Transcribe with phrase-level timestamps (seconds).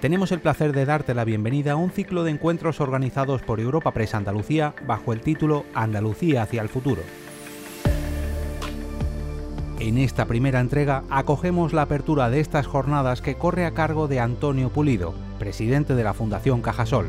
[0.00, 3.92] tenemos el placer de darte la bienvenida a un ciclo de encuentros organizados por Europa
[3.92, 7.02] Press Andalucía bajo el título Andalucía hacia el futuro.
[9.80, 14.20] En esta primera entrega acogemos la apertura de estas jornadas que corre a cargo de
[14.20, 17.06] Antonio Pulido, presidente de la Fundación Cajasol.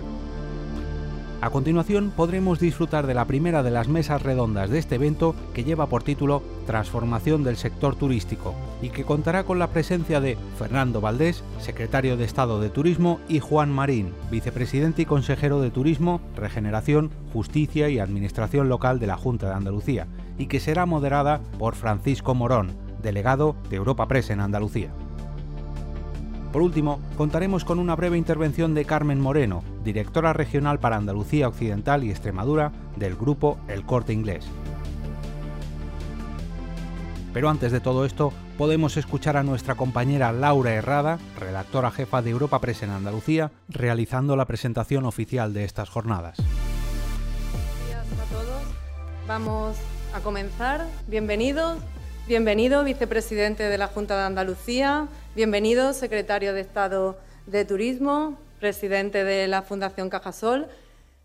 [1.41, 5.63] A continuación podremos disfrutar de la primera de las mesas redondas de este evento que
[5.63, 10.99] lleva por título Transformación del sector turístico y que contará con la presencia de Fernando
[10.99, 17.09] Valdés, secretario de Estado de Turismo, y Juan Marín, vicepresidente y consejero de Turismo, Regeneración,
[17.31, 22.35] Justicia y Administración Local de la Junta de Andalucía, y que será moderada por Francisco
[22.35, 24.91] Morón, delegado de Europa Press en Andalucía.
[26.51, 32.03] Por último, contaremos con una breve intervención de Carmen Moreno, directora regional para Andalucía Occidental
[32.03, 34.47] y Extremadura del grupo El Corte Inglés.
[37.33, 42.31] Pero antes de todo esto, podemos escuchar a nuestra compañera Laura Herrada, redactora jefa de
[42.31, 46.37] Europa Press en Andalucía, realizando la presentación oficial de estas jornadas.
[47.51, 48.63] Buenos días a todos.
[49.27, 49.77] Vamos
[50.15, 50.87] a comenzar.
[51.07, 51.77] Bienvenidos.
[52.27, 55.07] Bienvenido, vicepresidente de la Junta de Andalucía.
[55.39, 60.67] Bienvenido, secretario de Estado de Turismo, presidente de la Fundación Cajasol.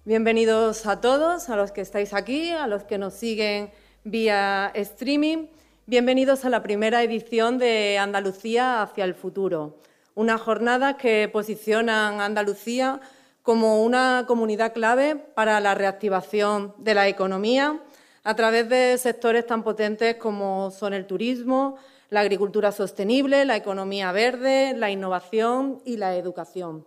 [0.05, 3.73] Bienvenidos a todos, a los que estáis aquí, a los que nos siguen
[4.05, 5.49] vía streaming.
[5.87, 9.81] Bienvenidos a la primera edición de Andalucía hacia el futuro,
[10.15, 13.01] una jornada que posicionan Andalucía
[13.43, 17.81] como una comunidad clave para la reactivación de la economía
[18.23, 21.79] a través de sectores tan potentes como son el turismo,
[22.15, 26.87] la agricultura sostenible, la economía verde, la innovación y la educación.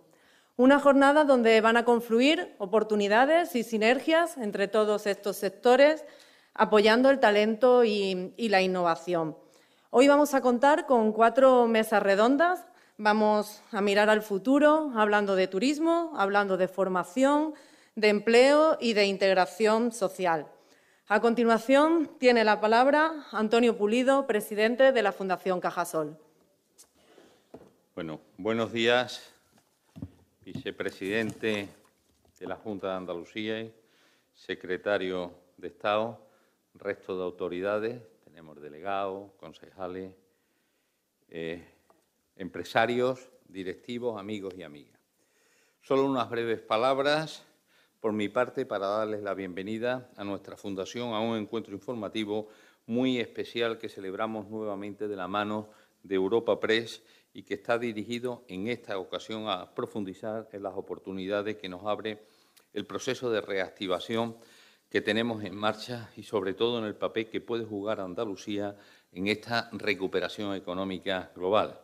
[0.56, 6.02] Una jornada donde van a confluir oportunidades y sinergias entre todos estos sectores,
[6.54, 9.36] apoyando el talento y, la innovación.
[9.90, 12.64] Hoy vamos a contar con cuatro mesas redondas.
[12.96, 17.52] Vamos a mirar al futuro, hablando de turismo, hablando de formación,
[17.96, 20.46] de empleo y de integración social.
[21.10, 26.18] A continuación, tiene la palabra Antonio Pulido, presidente de la Fundación Cajasol.
[27.94, 29.32] Bueno, buenos días,
[30.44, 31.66] vicepresidente
[32.38, 33.66] de la Junta de Andalucía,
[34.34, 36.20] secretario de Estado,
[36.74, 40.12] resto de autoridades, tenemos delegados, concejales,
[41.30, 41.72] eh,
[42.36, 45.00] empresarios, directivos, amigos y amigas.
[45.80, 47.47] Solo unas breves palabras
[48.00, 52.48] por mi parte para darles la bienvenida a nuestra fundación a un encuentro informativo
[52.86, 55.70] muy especial que celebramos nuevamente de la mano
[56.04, 57.02] de Europa Press
[57.34, 62.22] y que está dirigido en esta ocasión a profundizar en las oportunidades que nos abre
[62.72, 64.36] el proceso de reactivación
[64.88, 68.76] que tenemos en marcha y sobre todo en el papel que puede jugar Andalucía
[69.12, 71.80] en esta recuperación económica global.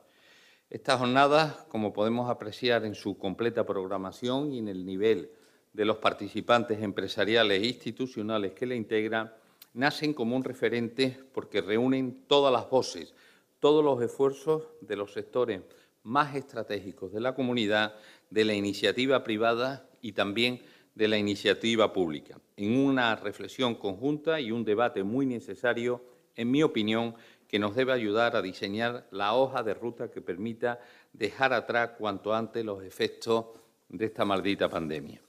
[0.71, 5.31] Estas jornadas, como podemos apreciar en su completa programación y en el nivel
[5.75, 9.33] de los participantes empresariales e institucionales que la integran
[9.75, 13.13] nacen como un referente porque reúnen todas las voces,
[13.59, 15.61] todos los esfuerzos de los sectores
[16.05, 17.95] más estratégicos de la comunidad,
[18.31, 20.63] de la iniciativa privada y también
[20.95, 26.05] de la iniciativa pública, en una reflexión conjunta y un debate muy necesario,
[26.37, 27.17] en mi opinión,
[27.49, 30.81] que nos debe ayudar a diseñar la hoja de ruta que permita
[31.13, 33.47] dejar atrás cuanto antes los efectos
[33.89, 35.21] de esta maldita pandemia.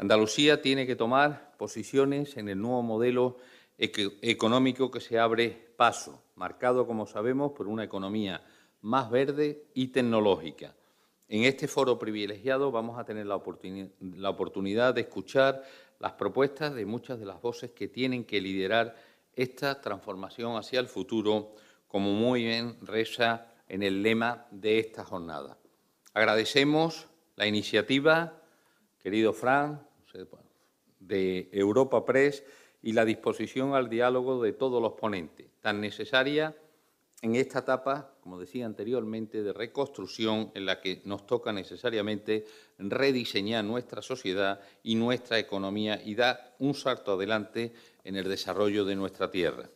[0.00, 3.36] Andalucía tiene que tomar posiciones en el nuevo modelo
[3.76, 8.42] económico que se abre paso, marcado, como sabemos, por una economía
[8.80, 10.74] más verde y tecnológica.
[11.28, 15.64] En este foro privilegiado vamos a tener la, oportunidad de escuchar
[15.98, 18.96] las propuestas de muchas de las voces que tienen que liderar
[19.34, 21.52] esta transformación hacia el futuro,
[21.86, 25.58] como muy bien reza en el lema de esta jornada.
[26.14, 27.06] Agradecemos
[27.36, 28.40] la iniciativa,
[29.02, 29.89] querido Fran,
[30.98, 32.44] de Europa Press
[32.82, 36.56] y la disposición al diálogo de todos los ponentes, tan necesaria
[37.22, 42.46] en esta etapa, como decía anteriormente, de reconstrucción en la que nos toca necesariamente
[42.78, 47.74] rediseñar nuestra sociedad y nuestra economía y dar un salto adelante
[48.04, 49.68] en el desarrollo de nuestra tierra.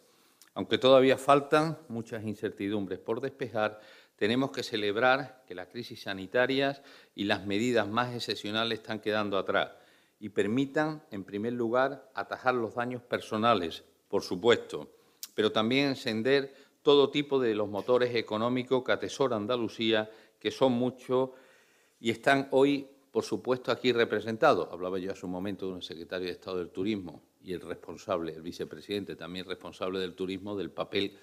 [0.54, 3.78] Aunque todavía faltan muchas incertidumbres por despejar,
[4.16, 6.80] tenemos que celebrar que las crisis sanitarias
[7.14, 9.72] y las medidas más excepcionales están quedando atrás
[10.18, 14.88] y permitan, en primer lugar, atajar los daños personales, por supuesto,
[15.34, 21.30] pero también encender todo tipo de los motores económicos que atesora Andalucía, que son muchos
[21.98, 24.68] y están hoy, por supuesto, aquí representados.
[24.70, 28.34] Hablaba yo hace un momento de un secretario de Estado del Turismo y el responsable,
[28.34, 31.16] el vicepresidente, también responsable del turismo, del papel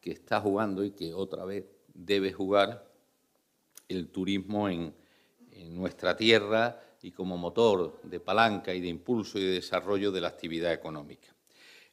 [0.00, 2.90] que está jugando y que otra vez debe jugar
[3.88, 4.94] el turismo en,
[5.52, 10.22] en nuestra tierra y como motor de palanca y de impulso y de desarrollo de
[10.22, 11.28] la actividad económica.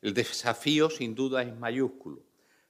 [0.01, 2.21] El desafío, sin duda, es mayúsculo,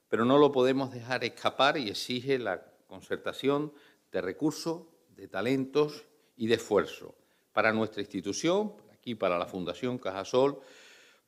[0.10, 3.72] pero no lo podemos dejar escapar y exige la concertación
[4.12, 6.04] de recursos, de talentos
[6.36, 7.14] y de esfuerzo
[7.54, 10.60] para nuestra institución, aquí para la Fundación Cajasol,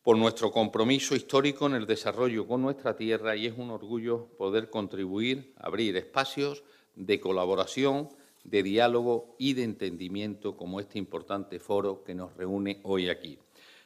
[0.02, 4.72] por nuestro compromiso histórico en el desarrollo con nuestra tierra y es un orgullo poder
[4.72, 6.64] contribuir a abrir espacios
[6.96, 8.10] de colaboración,
[8.44, 13.40] de diálogo y de entendimiento como este importante foro que nos reúne hoy aquí.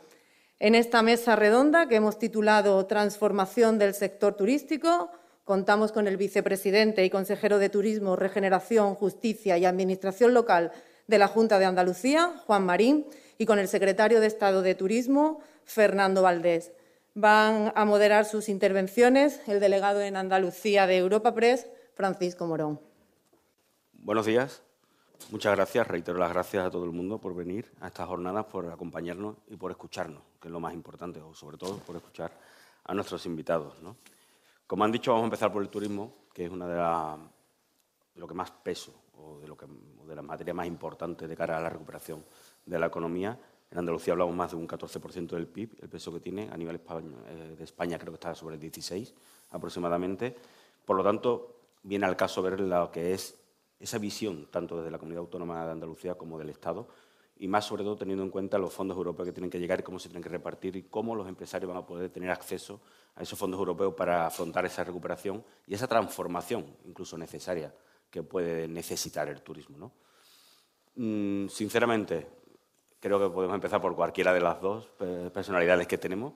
[0.59, 5.11] En esta mesa redonda que hemos titulado Transformación del sector turístico,
[5.45, 10.73] contamos con el vicepresidente y consejero de Turismo, Regeneración, Justicia y Administración Local
[11.07, 13.07] de la Junta de Andalucía, Juan Marín,
[13.39, 16.73] y con el secretario de Estado de Turismo, Fernando Valdés.
[17.21, 21.67] Van a moderar sus intervenciones el delegado en Andalucía de Europa Press,
[21.97, 22.81] Francisco Morón.
[23.93, 24.63] Buenos días.
[25.33, 25.89] Muchas gracias.
[25.89, 29.57] Reitero las gracias a todo el mundo por venir a estas jornadas, por acompañarnos y
[29.57, 32.31] por escucharnos, que es lo más importante, o sobre todo por escuchar
[32.85, 33.75] a nuestros invitados.
[34.69, 37.21] Como han dicho, vamos a empezar por el turismo, que es una de,
[38.15, 41.69] lo que más peso o de, lo que, de más importantes de cara a la
[41.69, 42.25] recuperación
[42.65, 43.37] de la economía
[43.71, 46.49] en Andalucía hablamos más de un 14% del PIB, el peso que tiene.
[46.51, 49.15] A nivel eh, de España creo que está sobre el 16
[49.51, 50.35] aproximadamente.
[50.85, 53.39] Por lo tanto, viene al caso ver lo que es
[53.79, 56.89] esa visión, tanto desde la Comunidad Autónoma de Andalucía como del Estado,
[57.41, 59.83] y más sobre todo teniendo en cuenta los fondos europeos que tienen que llegar y
[59.83, 62.81] cómo se tienen que repartir y cómo los empresarios van a poder tener acceso
[63.15, 67.73] a esos fondos europeos para afrontar esa recuperación y esa transformación, incluso necesaria,
[68.11, 69.93] que puede necesitar el turismo.
[70.97, 72.38] Mm, sinceramente,
[73.01, 74.87] Creo que podemos empezar por cualquiera de las dos
[75.33, 76.33] personalidades que tenemos.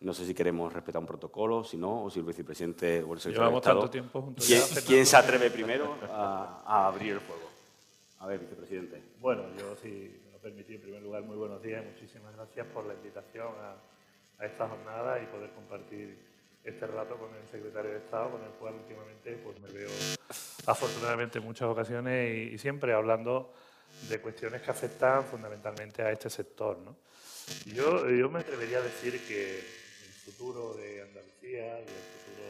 [0.00, 3.20] No sé si queremos respetar un protocolo, si no, o si el vicepresidente o el
[3.20, 3.80] secretario de Estado.
[3.80, 7.50] Tanto tiempo juntos ¿Quién, ¿quién se atreve primero a, abrir el fuego?
[8.18, 9.02] A ver, vicepresidente.
[9.20, 9.88] Bueno, yo, si
[10.24, 13.48] me lo permitís, en primer lugar, muy buenos días y muchísimas gracias por la invitación
[13.60, 16.18] a, a esta jornada y poder compartir
[16.64, 19.90] este rato con el secretario de Estado, con el cual últimamente pues, me veo
[20.66, 23.52] afortunadamente en muchas ocasiones y siempre hablando
[24.08, 26.78] de cuestiones que afectan fundamentalmente a este sector.
[26.78, 26.96] ¿no?
[27.66, 32.48] Yo, yo me atrevería a decir que el futuro de Andalucía y el futuro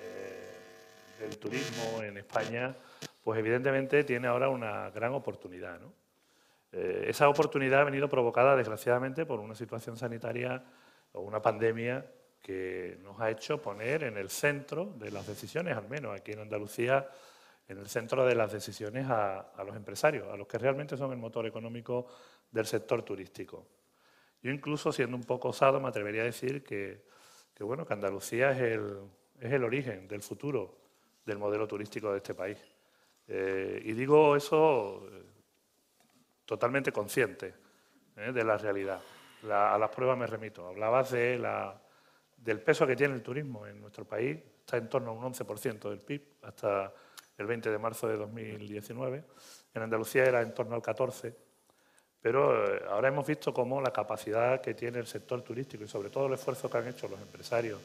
[0.00, 2.76] eh, del turismo en España,
[3.22, 5.80] pues evidentemente tiene ahora una gran oportunidad.
[5.80, 5.92] ¿no?
[6.72, 10.64] Eh, esa oportunidad ha venido provocada, desgraciadamente, por una situación sanitaria
[11.12, 12.06] o una pandemia
[12.42, 16.40] que nos ha hecho poner en el centro de las decisiones, al menos aquí en
[16.40, 17.08] Andalucía,
[17.68, 21.18] en el centro de las decisiones a, los empresarios, a los que realmente son el
[21.18, 22.06] motor económico
[22.50, 23.66] del sector turístico.
[24.42, 27.04] Yo incluso, siendo un poco osado, me atrevería a decir que,
[27.60, 28.98] bueno, que Andalucía es el,
[29.40, 30.78] es el, origen del futuro
[31.24, 32.58] del modelo turístico de este país.
[33.28, 35.22] Eh, y digo eso eh,
[36.44, 37.54] totalmente consciente
[38.16, 39.00] eh, de la realidad.
[39.48, 40.66] a las pruebas me remito.
[40.66, 41.80] Hablabas de la,
[42.36, 44.38] del peso que tiene el turismo en nuestro país.
[44.58, 46.92] Está en torno a un 11% del PIB hasta
[47.38, 49.24] el 20 de marzo de 2019.
[49.74, 51.34] En Andalucía era en torno al 14,
[52.20, 56.10] pero eh, ahora hemos visto cómo la capacidad que tiene el sector turístico y sobre
[56.10, 57.80] todo el esfuerzo que han hecho los empresarios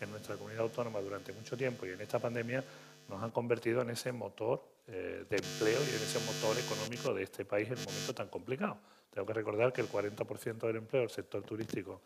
[0.00, 2.64] en nuestra comunidad autónoma durante mucho tiempo y en esta pandemia
[3.08, 7.22] nos han convertido en ese motor eh, de empleo y en ese motor económico de
[7.22, 8.78] este país en un momento tan complicado.
[9.10, 12.00] Tengo que recordar que el 40% del empleo del sector turístico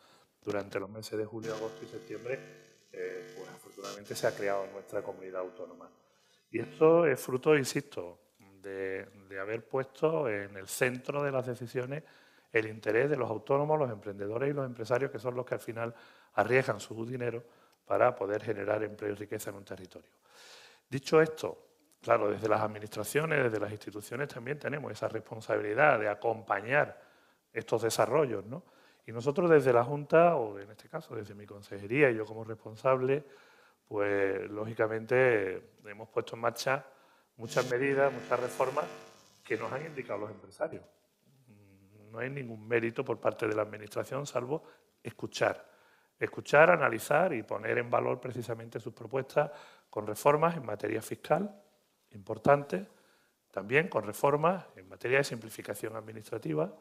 [0.44, 2.38] durante los meses de julio, agosto y septiembre,
[2.92, 5.88] eh, pues afortunadamente se ha creado en nuestra comunidad autónoma.
[6.50, 9.06] Y esto es fruto, insisto, de,
[9.40, 12.02] haber puesto en el centro de las decisiones
[12.52, 15.60] el interés de los autónomos, los emprendedores y los empresarios, que son los que al
[15.60, 15.94] final
[16.34, 17.42] arriesgan su dinero
[17.84, 20.10] para poder generar empleo y riqueza en un territorio.
[20.88, 21.66] Dicho esto,
[22.00, 27.00] claro, desde las administraciones, desde las instituciones también tenemos esa responsabilidad de acompañar
[27.52, 28.62] estos desarrollos, ¿no?
[29.06, 32.42] Y nosotros desde la Junta, o en este caso desde mi consejería y yo como
[32.42, 33.24] responsable,
[33.88, 36.84] pues lógicamente hemos puesto en marcha
[37.36, 38.84] muchas medidas, muchas reformas
[39.44, 40.84] que nos han indicado los empresarios.
[42.10, 44.64] No hay ningún mérito por parte de la Administración salvo
[45.02, 45.70] escuchar.
[46.18, 49.50] Escuchar, analizar y poner en valor precisamente sus propuestas
[49.90, 51.62] con reformas en materia fiscal
[52.10, 52.86] importantes,
[53.50, 56.74] también con reformas en materia de simplificación administrativa,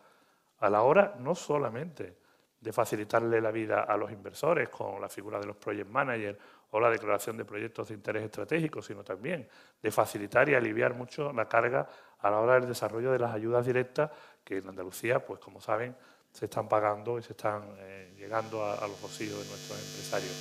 [0.59, 2.17] a la hora no solamente
[2.59, 6.39] de facilitarle la vida a los inversores con la figura de los project managers
[6.71, 9.47] o la declaración de proyectos de interés estratégico, sino también
[9.81, 11.87] de facilitar y aliviar mucho la carga
[12.19, 14.11] a la hora del desarrollo de las ayudas directas
[14.43, 15.95] que en Andalucía, pues como saben,
[16.35, 20.33] se están pagando y se están eh, llegando a, los bolsillos de nuestros empresarios,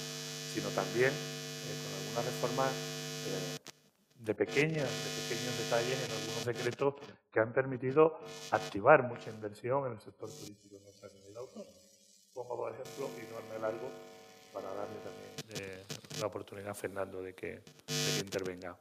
[0.53, 2.71] sino también eh, con algunas reformas
[3.29, 3.59] eh,
[4.19, 6.95] de, pequeñas, de pequeños detalles en algunos decretos
[7.31, 8.19] que han permitido
[8.51, 11.71] activar mucha inversión en el sector turístico en nuestra comunidad autónoma.
[12.35, 13.89] Pongo por ejemplo, y no me largo,
[14.53, 15.34] para darle también
[16.21, 17.61] la oportunidad Fernando de que,
[18.21, 18.77] intervenga.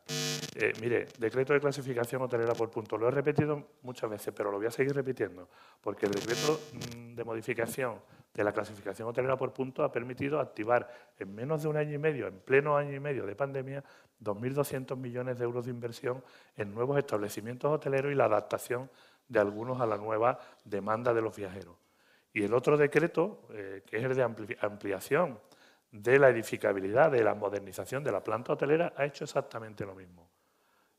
[0.55, 2.97] Eh, mire, decreto de clasificación hotelera por punto.
[2.97, 5.49] Lo he repetido muchas veces, pero lo voy a seguir repitiendo,
[5.81, 7.99] porque el decreto mm, de modificación
[8.33, 10.89] de la clasificación hotelera por punto ha permitido activar
[11.19, 13.83] en menos de un año y medio, en pleno año y medio de pandemia,
[14.23, 16.23] 2.200 millones de euros de inversión
[16.55, 18.89] en nuevos establecimientos hoteleros y la adaptación
[19.27, 21.75] de algunos a la nueva demanda de los viajeros.
[22.33, 24.23] Y el otro decreto, eh, que es el de
[24.61, 25.37] ampliación
[25.93, 30.27] de la edificabilidad, de la modernización de la planta hotelera, ha hecho exactamente lo mismo.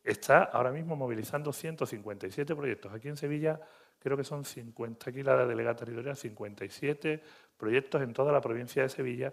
[0.04, 2.92] Está ahora mismo movilizando 157 proyectos.
[2.92, 3.60] Aquí en Sevilla
[3.98, 7.22] creo que son 50, aquí la delegada territorial, 57
[7.56, 9.32] proyectos en toda la provincia de Sevilla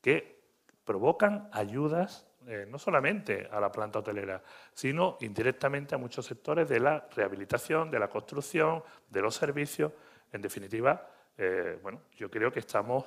[0.00, 0.40] que
[0.84, 6.80] provocan ayudas eh, no solamente a la planta hotelera, sino indirectamente a muchos sectores de
[6.80, 9.92] la rehabilitación, de la construcción, de los servicios.
[10.32, 11.08] En definitiva,
[11.38, 13.04] eh, bueno, yo creo que estamos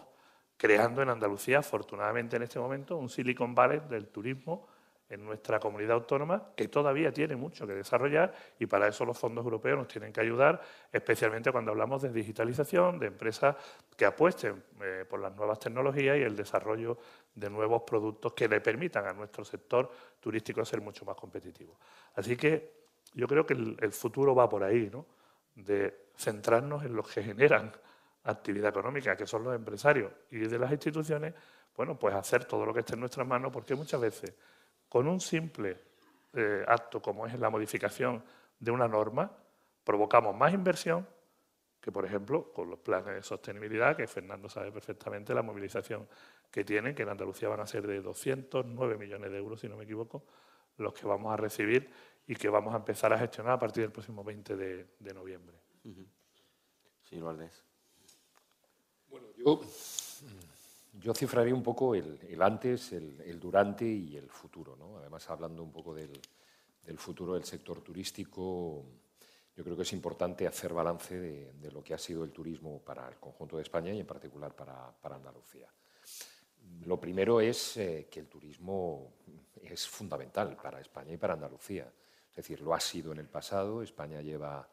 [0.59, 4.67] creando en Andalucía, afortunadamente en este momento, un Silicon Valley del turismo
[5.09, 9.45] en nuestra comunidad autónoma que todavía tiene mucho que desarrollar y para eso los fondos
[9.45, 10.61] europeos nos tienen que ayudar,
[10.91, 13.55] especialmente cuando hablamos de digitalización, de empresas
[13.95, 16.97] que apuesten eh, por las nuevas tecnologías y el desarrollo
[17.33, 19.89] de nuevos productos que le permitan a nuestro sector
[20.19, 21.79] turístico ser mucho más competitivo.
[22.15, 22.79] Así que
[23.13, 25.05] yo creo que el, el futuro va por ahí, ¿no?
[25.55, 27.71] de centrarnos en los que generan
[28.31, 31.33] actividad económica, que son los empresarios y de las instituciones,
[31.75, 34.33] bueno, pues hacer todo lo que esté en nuestras manos, porque muchas veces
[34.87, 35.77] con un simple
[36.33, 38.23] eh, acto como es la modificación
[38.59, 39.31] de una norma,
[39.83, 41.07] provocamos más inversión
[41.79, 46.07] que, por ejemplo, con los planes de sostenibilidad, que Fernando sabe perfectamente la movilización
[46.51, 49.77] que tienen, que en Andalucía van a ser de 209 millones de euros, si no
[49.77, 50.25] me equivoco,
[50.77, 51.89] los que vamos a recibir
[52.27, 55.57] y que vamos a empezar a gestionar a partir del próximo 20 de, noviembre.
[57.03, 57.68] Señor Valdés.
[59.09, 59.61] Bueno, yo,
[61.01, 64.75] yo cifraría un poco el, antes, el, durante y el futuro.
[64.75, 64.97] ¿no?
[64.97, 66.11] Además, hablando un poco del,
[66.97, 68.85] futuro del sector turístico,
[69.55, 73.07] yo creo que es importante hacer balance de, lo que ha sido el turismo para
[73.07, 75.67] el conjunto de España y en particular para, Andalucía.
[76.85, 79.13] Lo primero es eh, que el turismo
[79.61, 81.91] es fundamental para España y para Andalucía.
[82.29, 83.81] Es decir, lo ha sido en el pasado.
[83.81, 84.67] España lleva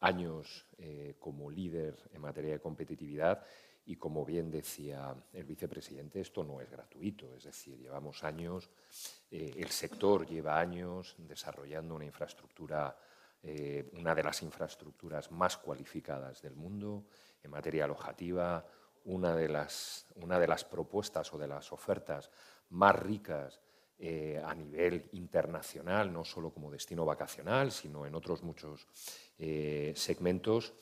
[0.00, 3.42] años eh, como líder en materia de competitividad
[3.88, 8.68] y como bien decía el vicepresidente, esto no es gratuito, es decir, llevamos años,
[9.30, 12.94] eh, el sector lleva años desarrollando una infraestructura,
[13.42, 17.06] eh, una de las infraestructuras más cualificadas del mundo
[17.42, 18.62] en materia alojativa,
[19.06, 22.30] una de las, una de las propuestas o de las ofertas
[22.68, 23.58] más ricas
[23.98, 28.86] eh, a nivel internacional, no solo como destino vacacional, sino en otros muchos
[29.38, 30.74] segmentos.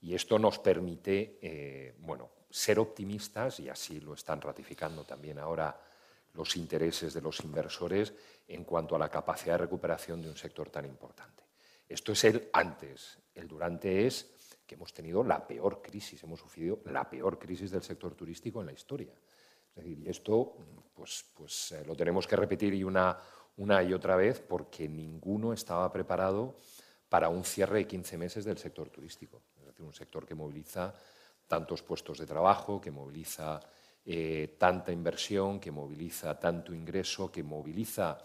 [0.00, 5.76] Y esto nos permite, bueno, ser optimistas, y así lo están ratificando también ahora
[6.34, 8.14] los intereses de los inversores
[8.46, 11.42] en cuanto a la capacidad de recuperación de un sector tan importante.
[11.88, 13.18] Esto es el antes.
[13.34, 17.82] El durante es que hemos tenido la peor crisis, hemos sufrido la peor crisis del
[17.82, 19.14] sector turístico en la historia.
[19.70, 20.56] Es decir, y esto
[20.94, 23.18] pues, pues eh, lo tenemos que repetir y una,
[23.56, 26.60] una y otra vez porque ninguno estaba preparado
[27.08, 29.42] para un cierre de 15 meses del sector turístico.
[29.58, 30.94] Es decir, un sector que moviliza
[31.46, 33.60] tantos puestos de trabajo, que moviliza
[34.04, 38.18] eh, tanta inversión, que moviliza tanto ingreso, que moviliza,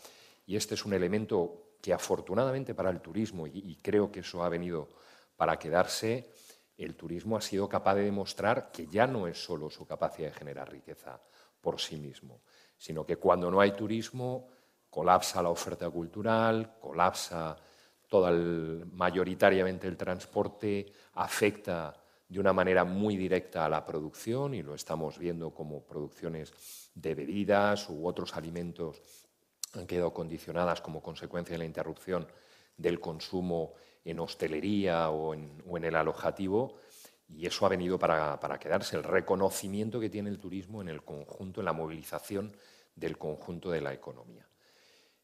[0.46, 4.50] y este es un elemento que afortunadamente para el turismo, y, creo que eso ha
[4.50, 4.90] venido
[5.38, 6.32] para quedarse,
[6.78, 10.34] el turismo ha sido capaz de demostrar que ya no es solo su capacidad de
[10.34, 11.22] generar riqueza
[11.62, 12.42] por sí mismo,
[12.78, 14.50] sino que cuando no hay turismo
[14.90, 17.56] colapsa la oferta cultural, colapsa
[18.08, 21.96] toda mayoritariamente el transporte, afecta
[22.30, 26.54] de una manera muy directa a la producción y lo estamos viendo como producciones
[26.94, 29.02] de bebidas u otros alimentos
[29.74, 32.28] han quedado condicionadas como consecuencia de la interrupción
[32.78, 33.74] del consumo
[34.06, 36.78] en hostelería o en, el alojativo
[37.28, 41.62] y eso ha venido para, quedarse, el reconocimiento que tiene el turismo en el conjunto,
[41.62, 42.56] en la movilización
[42.96, 44.48] del conjunto de la economía.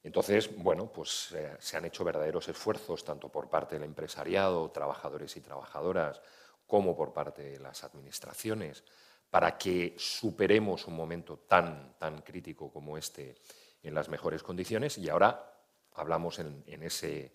[0.03, 5.35] Entonces, bueno, pues eh, se han hecho verdaderos esfuerzos, tanto por parte del empresariado, trabajadores
[5.35, 6.21] y trabajadoras,
[6.65, 8.83] como por parte de las administraciones,
[9.29, 13.35] para que superemos un momento tan, tan crítico como este
[13.83, 14.97] en las mejores condiciones.
[14.97, 15.55] Y ahora
[15.93, 17.31] hablamos en, ese,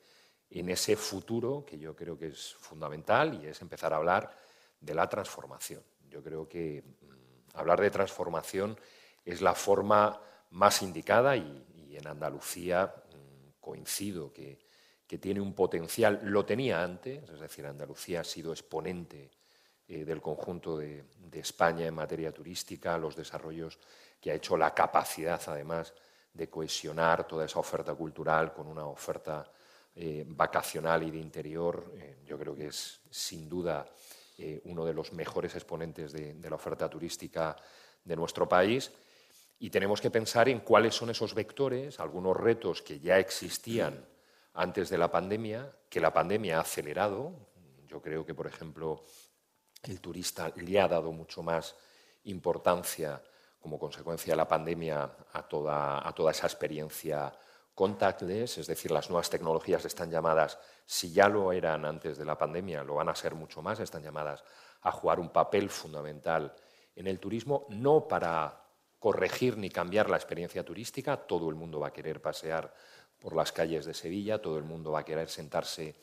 [0.49, 4.31] en ese futuro que yo creo que es fundamental y es empezar a hablar
[4.81, 5.83] de la transformación.
[6.09, 8.79] Yo creo que mm, hablar de transformación
[9.25, 10.21] es la forma
[10.51, 14.70] más indicada y, en Andalucía mm, coincido que,
[15.11, 19.29] que, tiene un potencial, lo tenía antes, es decir, Andalucía ha sido exponente
[19.89, 23.77] eh, del conjunto de, España en materia turística, los desarrollos
[24.21, 25.93] que ha hecho la capacidad, además,
[26.33, 29.51] de cohesionar toda esa oferta cultural con una oferta
[29.97, 31.93] eh, vacacional y de interior.
[31.97, 33.87] Eh, yo creo que es, sin duda,
[34.65, 37.57] uno de los mejores exponentes de, de la oferta turística
[38.05, 38.91] de nuestro país.
[39.59, 44.10] Y tenemos que pensar en cuáles son esos vectores, algunos retos que ya existían
[44.55, 47.33] antes de la pandemia, que la pandemia ha acelerado.
[47.87, 49.05] Yo creo que, por ejemplo,
[49.83, 51.77] el turista le ha dado mucho más
[52.25, 53.23] importancia
[53.59, 57.33] como consecuencia de la pandemia a toda, a toda esa experiencia
[57.75, 62.37] contactless, es decir, las nuevas tecnologías están llamadas, si ya lo eran antes de la
[62.37, 64.45] pandemia, lo van a ser mucho más, están llamadas
[64.83, 66.55] a jugar un papel fundamental
[66.95, 68.65] en el turismo, no para
[68.99, 72.75] corregir ni cambiar la experiencia turística, todo el mundo va a querer pasear
[73.21, 75.95] por las calles de Sevilla, todo el mundo va a querer sentarse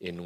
[0.00, 0.18] en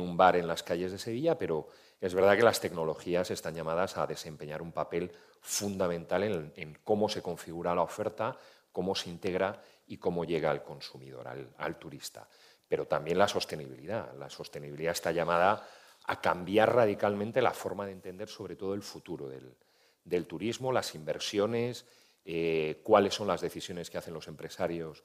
[0.00, 1.68] un, bar en las calles de Sevilla, pero
[2.00, 7.22] es verdad que las tecnologías están llamadas a desempeñar un papel fundamental en, cómo se
[7.22, 8.36] configura la oferta,
[8.72, 12.28] cómo se integra y cómo llega al consumidor, al, turista.
[12.68, 14.12] Pero también la sostenibilidad.
[14.14, 15.68] La sostenibilidad está llamada
[16.06, 21.86] a cambiar radicalmente la forma de entender sobre todo el futuro del, turismo, las inversiones,
[22.24, 25.04] eh, cuáles son las decisiones que hacen los empresarios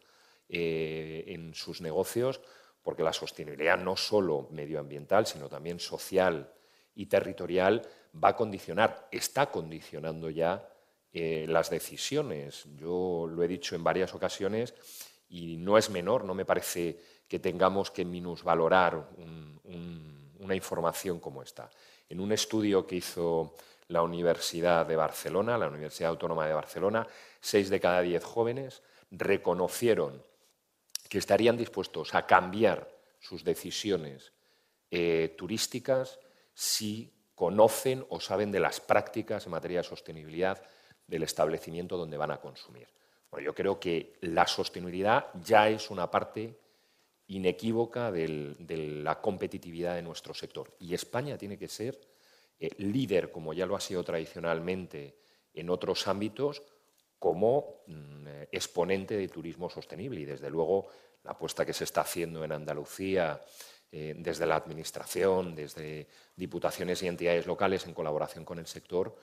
[0.49, 2.41] eh, en sus negocios,
[2.81, 6.53] porque la sostenibilidad no solo medioambiental, sino también social
[6.95, 7.81] y territorial
[8.23, 10.67] va a condicionar, está condicionando ya
[11.11, 12.65] eh, las decisiones.
[12.75, 14.73] Yo lo he dicho en varias ocasiones
[15.29, 19.09] y no es menor, no me parece que tengamos que minusvalorar
[20.39, 21.69] una información como esta.
[22.07, 23.55] En un estudio que hizo
[23.89, 27.05] la Universidad de Barcelona, la Universidad Autónoma de Barcelona,
[27.41, 28.81] seis de cada diez jóvenes
[29.11, 30.23] reconocieron
[31.07, 32.89] que estarían dispuestos a cambiar
[33.19, 34.33] sus decisiones
[34.91, 36.19] eh, turísticas
[36.53, 40.61] si conocen o saben de las prácticas en materia de sostenibilidad
[41.05, 42.87] del establecimiento donde van a consumir.
[43.43, 46.59] yo creo que la sostenibilidad ya es una parte
[47.27, 48.57] inequívoca de
[49.03, 50.73] la competitividad de nuestro sector.
[50.79, 51.99] Y España tiene que ser
[52.59, 55.19] eh, líder, como ya lo ha sido tradicionalmente
[55.53, 56.63] en otros ámbitos,
[57.19, 60.21] como mm, eh, exponente de turismo sostenible.
[60.21, 60.87] Y desde luego
[61.23, 63.41] la apuesta que se está haciendo en Andalucía
[63.91, 69.15] eh, desde la Administración, desde diputaciones y entidades locales, en colaboración con el sector,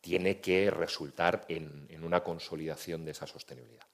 [0.00, 3.86] tiene que resultar en, una consolidación de esa sostenibilidad.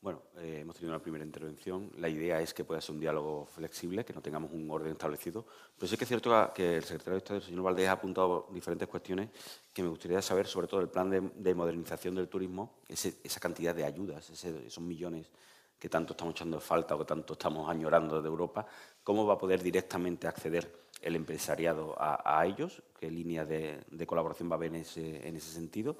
[0.00, 1.90] Bueno, eh, hemos tenido una primera intervención.
[1.96, 5.44] La idea es que pueda ser un diálogo flexible, que no tengamos un orden establecido.
[5.76, 8.48] Pero sí que es cierto que el secretario de Estado, el señor Valdés, ha apuntado
[8.52, 9.30] diferentes cuestiones
[9.72, 13.84] que me gustaría saber, sobre todo el plan de, modernización del turismo, esa cantidad de
[13.84, 15.30] ayudas, esos millones
[15.78, 18.66] que tanto estamos echando falta o que tanto estamos añorando de Europa,
[19.02, 24.54] cómo va a poder directamente acceder el empresariado a, ellos, qué línea de, colaboración va
[24.54, 25.96] a haber en ese, sentido.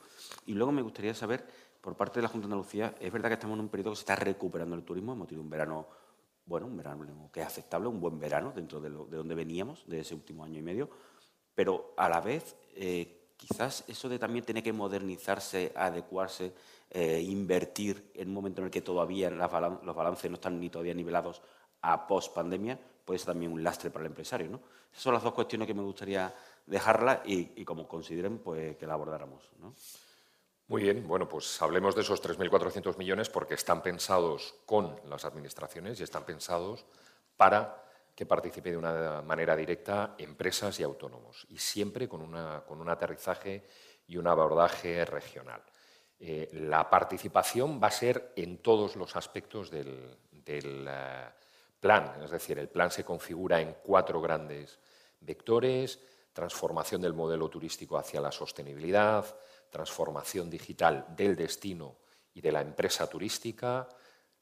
[0.47, 1.47] Y luego me gustaría saber,
[1.89, 3.97] por parte de la Junta de Andalucía, es verdad que estamos en un periodo que
[3.97, 5.87] se está recuperando el turismo, hemos tenido un verano,
[6.45, 10.15] bueno, un verano que es aceptable, un buen verano dentro de, donde veníamos, de ese
[10.15, 10.91] último año y medio,
[11.55, 16.53] pero a la vez, eh, quizás eso de también tener que modernizarse, adecuarse,
[16.91, 20.93] eh, invertir en un momento en el que todavía los balances no están ni todavía
[20.93, 21.41] nivelados
[21.81, 24.51] a post-pandemia, puede ser también un lastre para el empresario.
[24.51, 24.61] ¿no?
[24.93, 26.35] Esas son las dos cuestiones que me gustaría
[26.67, 29.43] dejarla y, como consideren, pues que la abordáramos.
[30.69, 35.99] Muy bien, bueno, pues hablemos de esos 3.400 millones porque están pensados con las administraciones
[35.99, 36.85] y están pensados
[37.39, 43.65] para que participe de una manera directa empresas y autónomos y siempre con, un aterrizaje
[44.09, 45.63] y un abordaje regional.
[46.21, 51.29] Eh, la participación va a ser en todos los aspectos del, eh,
[51.81, 54.79] plan, es decir, el plan se configura en cuatro grandes
[55.21, 55.99] vectores,
[56.35, 59.25] transformación del modelo turístico hacia la sostenibilidad,
[59.71, 61.97] transformación digital del destino
[62.35, 63.89] y de la empresa turística,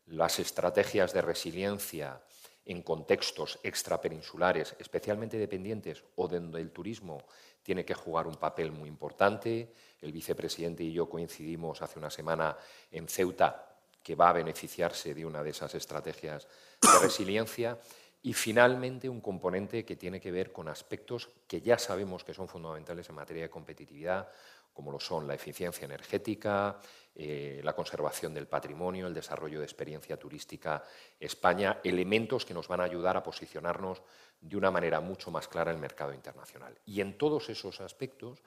[0.07, 2.21] las estrategias de resiliencia
[2.65, 7.25] en contextos extrapeninsulares, especialmente dependientes o donde el turismo
[7.63, 9.73] tiene que jugar un papel muy importante.
[10.01, 12.57] El vicepresidente y yo coincidimos hace una semana
[12.91, 16.47] en Ceuta, que va a beneficiarse de una de esas estrategias
[16.83, 17.79] de resiliencia.
[18.23, 22.49] Y finalmente un componente que tiene que ver con aspectos que ya sabemos que son
[22.49, 24.29] fundamentales en materia de competitividad,
[24.77, 26.79] como lo son la eficiencia energética,
[27.15, 30.85] eh, la conservación del patrimonio, el desarrollo de experiencia turística
[31.19, 34.03] España, elementos que nos van a ayudar a posicionarnos
[34.39, 36.79] de una manera mucho más clara en el mercado internacional.
[36.85, 38.43] Y en todos esos aspectos,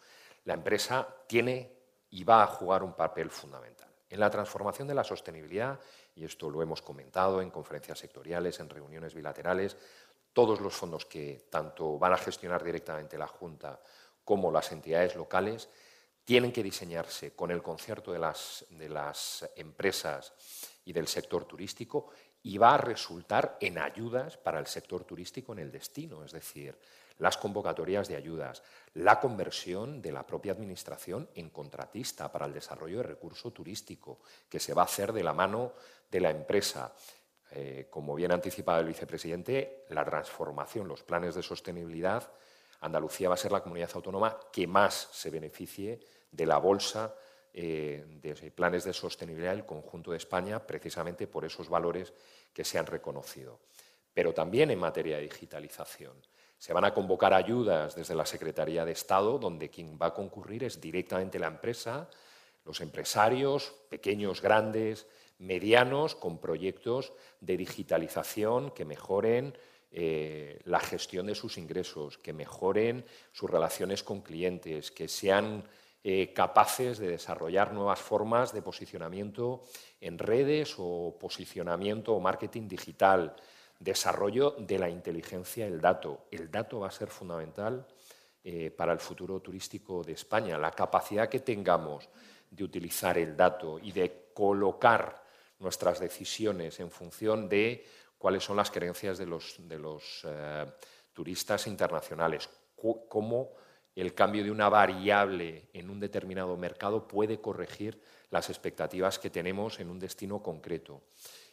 [0.45, 1.73] la empresa tiene
[2.11, 3.89] y va a jugar un papel fundamental.
[4.07, 5.79] En la transformación de la sostenibilidad,
[6.13, 9.77] y esto lo hemos comentado en conferencias sectoriales, en reuniones bilaterales,
[10.31, 13.79] todos los fondos que tanto van a gestionar directamente la Junta
[14.23, 15.69] como las entidades locales
[16.29, 20.31] tienen que diseñarse con el concierto de las, de las empresas
[20.85, 22.11] y del sector turístico
[22.43, 26.77] y va a resultar en ayudas para el sector turístico en el destino, es decir,
[27.17, 28.61] las convocatorias de ayudas,
[28.93, 34.59] la conversión de la propia Administración en contratista para el desarrollo de recurso turístico, que
[34.59, 35.73] se va a hacer de la mano
[36.11, 36.93] de la empresa.
[37.49, 42.31] Eh, como bien anticipado el vicepresidente, la transformación, los planes de sostenibilidad,
[42.81, 47.15] Andalucía va a ser la comunidad autónoma que más se beneficie de la bolsa
[47.51, 52.13] eh, de planes de sostenibilidad del conjunto de España, precisamente por esos valores
[52.53, 53.59] que se han reconocido.
[54.13, 56.13] Pero también en materia de digitalización.
[56.57, 60.63] Se van a convocar ayudas desde la Secretaría de Estado, donde quien va a concurrir
[60.63, 62.09] es directamente la empresa,
[62.65, 65.07] los empresarios, pequeños, grandes,
[65.39, 69.57] medianos, con proyectos de digitalización que mejoren
[69.91, 75.63] eh, la gestión de sus ingresos, que mejoren sus relaciones con clientes, que sean
[76.01, 79.61] eh, capaces de desarrollar nuevas formas de posicionamiento
[79.99, 83.35] en redes o posicionamiento o marketing digital,
[83.79, 86.27] desarrollo de la inteligencia del dato.
[86.31, 87.85] El dato va a ser fundamental
[88.41, 90.57] eh, para el futuro turístico de España.
[90.57, 92.07] La capacidad que tengamos
[92.49, 95.21] de utilizar el dato y de colocar
[95.59, 97.85] nuestras decisiones en función de
[98.17, 100.65] cuáles son las creencias de los, eh,
[101.11, 102.49] turistas internacionales,
[103.09, 103.51] cómo
[104.01, 109.79] el cambio de una variable en un determinado mercado puede corregir las expectativas que tenemos
[109.79, 111.01] en un destino concreto.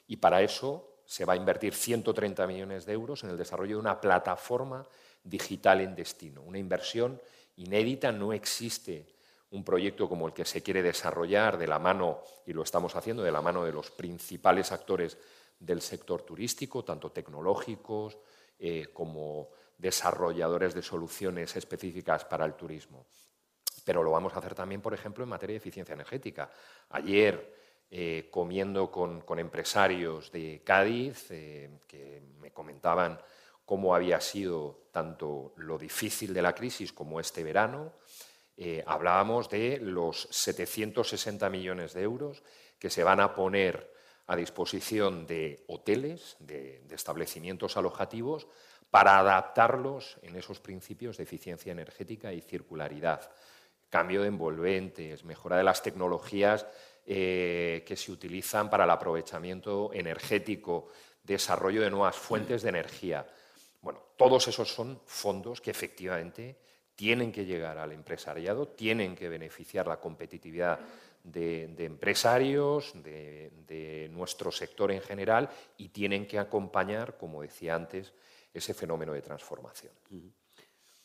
[0.06, 3.80] Y para eso se va a invertir 130 millones de euros en el desarrollo de
[3.80, 4.86] una plataforma
[5.22, 7.20] digital en destino, una inversión
[7.56, 9.06] inédita, no existe
[9.50, 13.22] un proyecto como el que se quiere desarrollar de la mano, y lo estamos haciendo,
[13.22, 15.18] de la mano de los principales actores
[15.58, 18.18] del sector turístico, tanto tecnológicos
[18.58, 23.06] eh, como desarrolladores de soluciones específicas para el turismo.
[23.84, 26.50] Pero lo vamos a hacer también, por ejemplo, en materia de eficiencia energética.
[26.90, 27.54] Ayer,
[27.90, 33.20] eh, comiendo con, empresarios de Cádiz, eh, que me comentaban
[33.64, 37.92] cómo había sido tanto lo difícil de la crisis como este verano,
[38.56, 42.42] eh, hablábamos de los 760 millones de euros
[42.78, 43.92] que se van a poner
[44.28, 48.48] a disposición de hoteles, de establecimientos alojativos,
[48.90, 53.30] para adaptarlos en esos principios de eficiencia energética y circularidad.
[53.90, 56.66] Cambio de envolventes, mejora de las tecnologías
[57.06, 60.88] eh, que se utilizan para el aprovechamiento energético,
[61.22, 63.26] desarrollo de nuevas fuentes de energía.
[63.80, 66.56] Bueno, todos esos son fondos que efectivamente
[66.96, 70.80] tienen que llegar al empresariado, tienen que beneficiar la competitividad
[71.22, 78.12] de, empresarios, de, de, nuestro sector en general y tienen que acompañar, como decía antes,
[78.56, 79.92] ese fenómeno de transformación.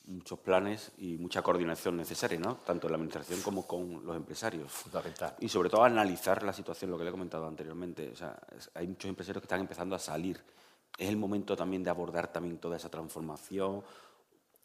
[0.05, 2.55] Muchos planes y mucha coordinación necesaria, ¿no?
[2.65, 4.71] tanto en la Administración como con los empresarios.
[4.71, 5.35] Fundamental.
[5.39, 8.09] Y sobre todo analizar la situación, lo que le he comentado anteriormente.
[8.09, 8.37] O sea,
[8.73, 10.41] hay muchos empresarios que están empezando a salir.
[10.97, 13.83] Es el momento también de abordar también toda esa transformación,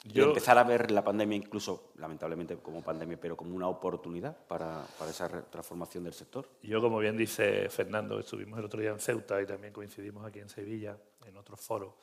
[0.05, 4.87] y empezar a ver la pandemia incluso, lamentablemente como pandemia, pero como una oportunidad para,
[4.99, 6.49] para, esa transformación del sector.
[6.63, 10.39] Yo, como bien dice Fernando, estuvimos el otro día en Ceuta y también coincidimos aquí
[10.39, 10.97] en Sevilla,
[11.27, 11.95] en otros foros.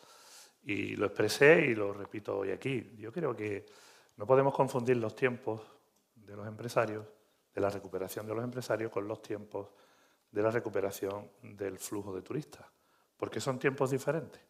[0.64, 2.94] Y lo expresé y lo repito hoy aquí.
[2.98, 3.66] Yo creo que
[4.18, 5.62] no podemos confundir los tiempos
[6.16, 7.06] de los empresarios,
[7.54, 9.70] de la recuperación de los empresarios, con los tiempos
[10.32, 12.66] de la recuperación del flujo de turistas,
[13.18, 14.42] porque son tiempos diferentes.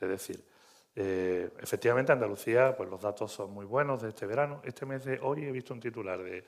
[0.00, 0.44] Es decir,
[0.94, 4.60] eh, efectivamente Andalucía, pues los datos son muy buenos de este verano.
[4.64, 6.44] Este mes de hoy he visto un titular de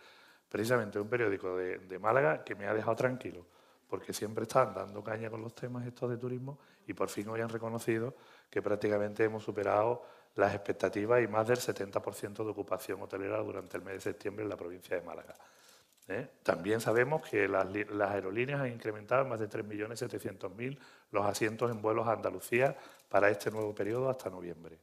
[0.49, 3.47] precisamente un periódico de, de Málaga que me ha dejado tranquilo,
[3.89, 7.41] porque siempre están dando caña con los temas estos de turismo y por fin hoy
[7.41, 8.15] han reconocido
[8.55, 10.05] que prácticamente hemos superado
[10.37, 14.49] las expectativas y más del 70% de ocupación hotelera durante el mes de septiembre en
[14.49, 15.35] la provincia de Málaga.
[16.07, 16.29] ¿eh?
[16.45, 17.67] También sabemos que las,
[18.01, 20.79] aerolíneas han incrementado en más de 3.700.000
[21.11, 22.77] los asientos en vuelos a Andalucía
[23.09, 24.79] para este nuevo periodo hasta noviembre.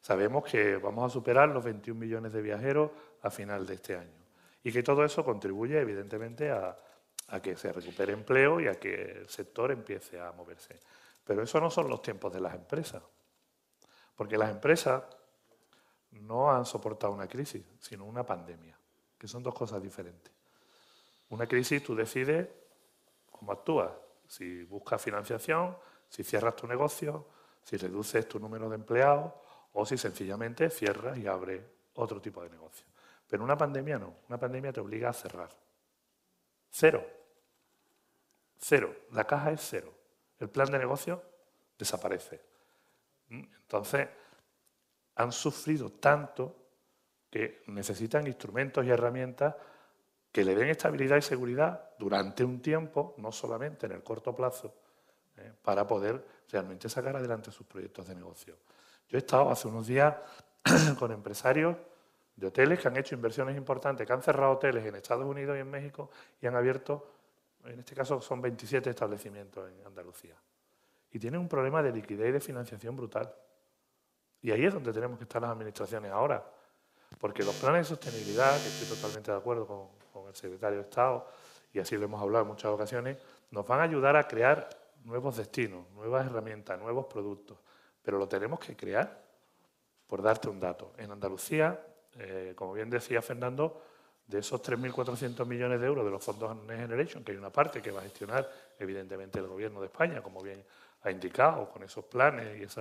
[0.00, 4.24] Sabemos que vamos a superar los 21 millones de viajeros a final de este año
[4.64, 6.74] y que todo eso contribuye evidentemente a,
[7.28, 10.80] a que se recupere empleo y a que el sector empiece a moverse.
[11.30, 13.00] Pero eso no son los tiempos de las empresas,
[14.16, 15.04] porque las empresas
[16.10, 18.76] no han soportado una crisis, sino una pandemia,
[19.16, 20.32] que son dos cosas diferentes.
[21.28, 22.48] Una crisis tú decides
[23.30, 23.92] cómo actúas,
[24.26, 27.28] si buscas financiación, si cierras tu negocio,
[27.62, 29.32] si reduces tu número de empleados
[29.74, 31.62] o si sencillamente cierras y abres
[31.94, 32.86] otro tipo de negocio.
[33.28, 35.50] Pero una pandemia no, una pandemia te obliga a cerrar.
[36.70, 37.06] Cero.
[38.58, 38.92] Cero.
[39.12, 39.99] La caja es cero.
[40.40, 41.22] El plan de negocio
[41.78, 42.40] desaparece.
[43.28, 44.08] Entonces,
[45.14, 46.56] han sufrido tanto
[47.30, 49.54] que necesitan instrumentos y herramientas
[50.32, 54.74] que le den estabilidad y seguridad durante un tiempo, no solamente en el corto plazo,
[55.36, 55.52] ¿eh?
[55.62, 58.56] para poder realmente sacar adelante sus proyectos de negocio.
[59.08, 60.14] Yo he estado hace unos días
[60.98, 61.76] con empresarios
[62.36, 65.60] de hoteles que han hecho inversiones importantes, que han cerrado hoteles en Estados Unidos y
[65.60, 67.06] en México y han abierto,
[67.64, 70.36] en este caso son 27 establecimientos en Andalucía.
[71.12, 73.34] Y tienen un problema de liquidez y de financiación brutal.
[74.42, 76.44] Y ahí es donde tenemos que estar las administraciones ahora.
[77.18, 81.26] Porque los planes de sostenibilidad, que estoy totalmente de acuerdo con, el secretario de Estado,
[81.72, 83.18] y así lo hemos hablado en muchas ocasiones,
[83.50, 84.68] nos van a ayudar a crear
[85.04, 87.58] nuevos destinos, nuevas herramientas, nuevos productos.
[88.02, 89.24] Pero lo tenemos que crear.
[90.06, 91.80] Por darte un dato, en Andalucía,
[92.14, 93.80] eh, como bien decía Fernando,
[94.30, 97.82] de esos 3.400 millones de euros de los fondos Next Generation, que hay una parte
[97.82, 100.64] que va a gestionar evidentemente el Gobierno de España, como bien
[101.02, 102.80] ha indicado, con esos planes y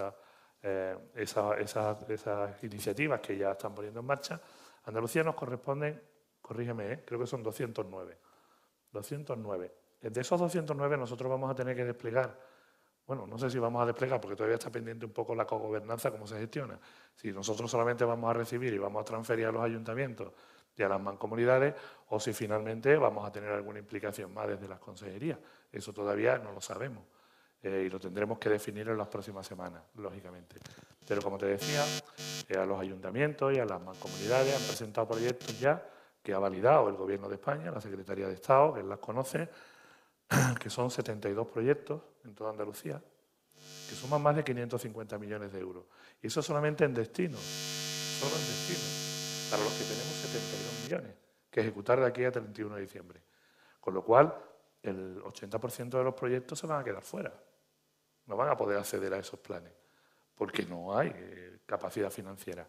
[0.61, 4.39] eh, esas iniciativas que ya están poniendo en marcha,
[4.85, 5.99] Andalucía nos corresponden
[6.49, 7.03] corrígeme, ¿eh?
[7.05, 8.17] creo que son 209.
[8.91, 9.71] 209.
[10.01, 12.39] De esos 209 nosotros vamos a tener que desplegar,
[13.05, 16.09] bueno, no sé si vamos a desplegar porque todavía está pendiente un poco la cogobernanza,
[16.09, 16.79] cómo se gestiona.
[17.15, 20.33] Si nosotros solamente vamos a recibir y vamos a transferir a los ayuntamientos
[20.83, 21.75] a las mancomunidades,
[22.09, 25.37] o si finalmente vamos a tener alguna implicación más desde las consejerías.
[25.71, 27.03] Eso todavía no lo sabemos.
[27.61, 30.55] Eh, y lo tendremos que definir en las próximas semanas, lógicamente.
[31.05, 31.83] Pero como te decía,
[32.47, 35.83] eh, a los ayuntamientos y a las mancomunidades han presentado proyectos ya
[36.23, 39.49] que ha validado el Gobierno de España, la Secretaría de Estado, que las conoce,
[40.59, 43.01] que son 72 proyectos en toda Andalucía,
[43.89, 45.83] que suman más de 550 millones de euros.
[46.21, 50.08] Y eso solamente en destino, solo en destino, para los que tenemos 72
[50.89, 51.15] millones,
[51.51, 53.21] que ejecutar de aquí a 31 de diciembre.
[53.79, 54.33] Con lo cual,
[54.81, 57.33] el 80% de los proyectos se van a quedar fuera.
[58.25, 59.71] No van a poder acceder a esos planes,
[60.35, 62.67] porque no hay eh, capacidad financiera.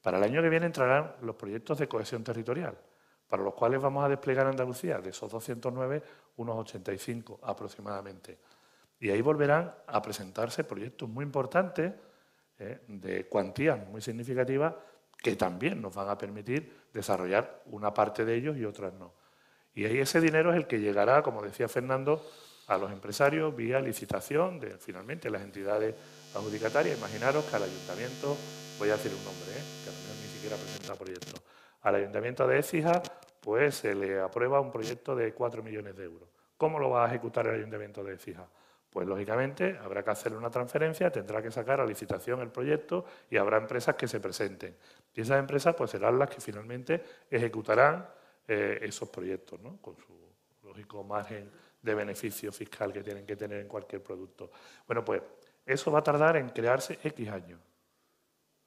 [0.00, 2.76] Para el año que viene entrarán los proyectos de cohesión territorial,
[3.28, 6.02] para los cuales vamos a desplegar Andalucía, de esos 209,
[6.36, 8.38] unos 85 aproximadamente.
[8.98, 11.92] Y ahí volverán a presentarse proyectos muy importantes,
[12.58, 14.74] eh, de cuantías muy significativas,
[15.22, 19.12] que también nos van a permitir desarrollar una parte de ellos y otras no.
[19.74, 22.24] Y ahí ese dinero es el que llegará, como decía Fernando,
[22.66, 25.94] a los empresarios vía licitación de finalmente las entidades
[26.34, 26.98] adjudicatarias.
[26.98, 28.36] Imaginaros que al ayuntamiento,
[28.78, 29.62] voy a decir un nombre, ¿eh?
[29.84, 31.42] que mejor ni siquiera presenta proyectos,
[31.82, 33.02] al Ayuntamiento de Écija
[33.40, 36.28] pues se le aprueba un proyecto de 4 millones de euros.
[36.58, 38.46] ¿Cómo lo va a ejecutar el Ayuntamiento de Écija?
[38.90, 43.36] Pues lógicamente habrá que hacerle una transferencia, tendrá que sacar a licitación el proyecto y
[43.36, 44.76] habrá empresas que se presenten.
[45.14, 48.08] Y esas empresas pues serán las que finalmente ejecutarán
[48.48, 49.76] eh, esos proyectos, ¿no?
[49.80, 50.12] con su
[50.64, 51.50] lógico margen
[51.80, 54.50] de beneficio fiscal que tienen que tener en cualquier producto.
[54.86, 55.22] Bueno, pues
[55.64, 57.60] eso va a tardar en crearse X años.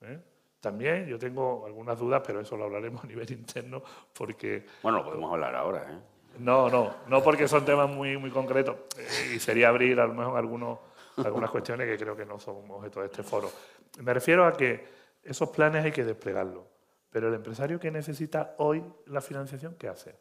[0.02, 0.20] ¿eh?
[0.62, 3.84] También yo tengo algunas dudas, pero eso lo hablaremos a nivel interno
[4.14, 4.66] porque...
[4.82, 6.13] Bueno, lo podemos hablar ahora, ¿eh?
[6.40, 10.14] No, no, no porque son temas muy, muy concretos eh, y sería abrir a lo
[10.14, 10.80] mejor algunos,
[11.18, 13.52] algunas cuestiones que creo que no son objeto de este foro.
[14.00, 14.84] Me refiero a que
[15.24, 16.64] esos planes hay que desplegarlos,
[17.10, 20.12] pero el empresario que necesita hoy la financiación, ¿qué hace?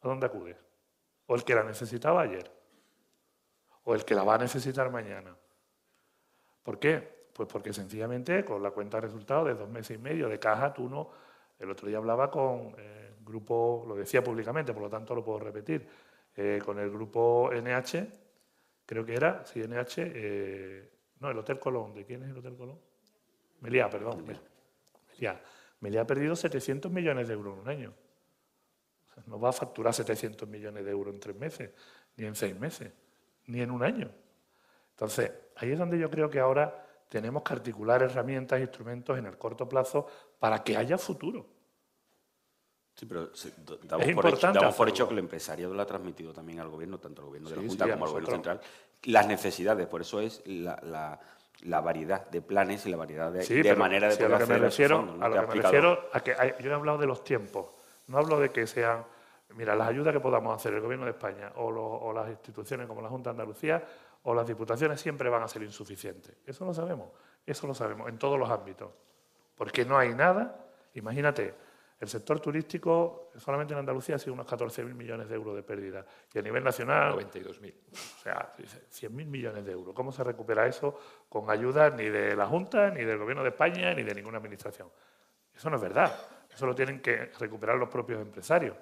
[0.00, 0.56] ¿A dónde acude?
[1.26, 2.50] ¿O el que la necesitaba ayer?
[3.84, 5.36] ¿O el que la va a necesitar mañana?
[6.62, 7.28] ¿Por qué?
[7.32, 10.72] Pues porque sencillamente con la cuenta de resultados de dos meses y medio de caja,
[10.72, 11.10] tú no.
[11.58, 15.40] El otro día hablaba con eh, grupo, lo decía públicamente, por lo tanto lo puedo
[15.40, 15.86] repetir,
[16.34, 18.06] eh, con el grupo NH,
[18.86, 22.56] creo que era, sí, NH, eh, no, el Hotel Colón, ¿de quién es el Hotel
[22.56, 22.78] Colón?
[23.60, 25.42] Meliá, perdón, Meliá.
[25.80, 27.94] Meliá ha perdido 700 millones de euros en un año.
[29.26, 31.70] no va a facturar 700 millones de euros en tres meses,
[32.16, 32.92] ni en seis meses,
[33.46, 34.10] ni en un año.
[34.90, 39.26] Entonces, ahí es donde yo creo que ahora tenemos que articular herramientas e instrumentos en
[39.26, 40.06] el corto plazo
[40.38, 41.55] para que haya futuro.
[42.96, 43.28] Sí, pero
[43.82, 46.98] damos, por hecho, damos por, hecho, que el empresario lo ha transmitido también al gobierno,
[46.98, 48.60] tanto al gobierno de la Junta como al gobierno central,
[49.02, 49.86] las necesidades.
[49.86, 51.20] Por eso es la,
[51.82, 54.58] variedad de planes y la variedad de, de manera de poder a lo que me
[54.58, 57.66] refiero, A lo que me refiero a que yo he hablado de los tiempos,
[58.06, 59.04] no hablo de que sean,
[59.50, 63.02] mira, las ayudas que podamos hacer el gobierno de España o, o las instituciones como
[63.02, 63.84] la Junta de Andalucía
[64.22, 66.34] o las diputaciones siempre van a ser insuficientes.
[66.46, 67.10] Eso lo sabemos,
[67.44, 68.90] eso lo sabemos en todos los ámbitos.
[69.54, 71.65] Porque no hay nada, imagínate,
[71.98, 76.04] el sector turístico solamente en Andalucía ha sido unos 14.000 millones de euros de pérdida
[76.32, 77.14] y a nivel nacional...
[77.14, 77.74] 92.000.
[77.92, 79.94] O sea, 100.000 millones de euros.
[79.94, 83.94] ¿Cómo se recupera eso con ayuda ni de la Junta, ni del Gobierno de España,
[83.94, 84.90] ni de ninguna administración?
[85.54, 86.14] Eso no es verdad.
[86.52, 88.76] Eso lo tienen que recuperar los propios empresarios.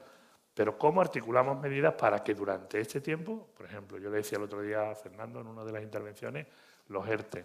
[0.53, 4.44] Pero ¿cómo articulamos medidas para que durante este tiempo, por ejemplo, yo le decía el
[4.44, 6.46] otro día a Fernando en una de las intervenciones,
[6.88, 7.44] los ERTE,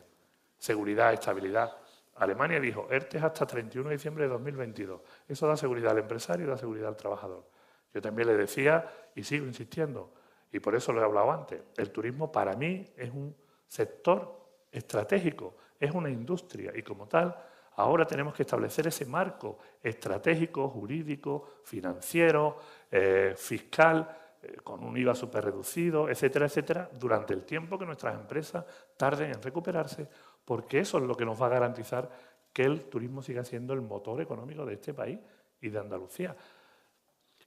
[0.57, 1.75] seguridad, estabilidad,
[2.19, 5.01] Alemania dijo ERTE hasta 31 de diciembre de 2022.
[5.27, 7.45] Eso da seguridad al empresario y da seguridad al trabajador.
[7.93, 10.13] Yo también le decía, y sigo insistiendo,
[10.51, 13.35] y por eso lo he hablado antes, el turismo para mí es un
[13.67, 14.39] sector
[14.71, 17.35] estratégico, es una industria y como tal,
[17.75, 22.57] ahora tenemos que establecer ese marco estratégico, jurídico, financiero,
[22.91, 24.07] eh, fiscal,
[24.41, 28.65] eh, con un IVA súper reducido, etcétera, etcétera, durante el tiempo que nuestras empresas
[28.97, 30.07] tarden en recuperarse
[30.49, 32.09] porque eso es lo que nos va a garantizar
[32.51, 35.19] que el turismo siga siendo el motor económico de este país
[35.61, 36.35] y de Andalucía.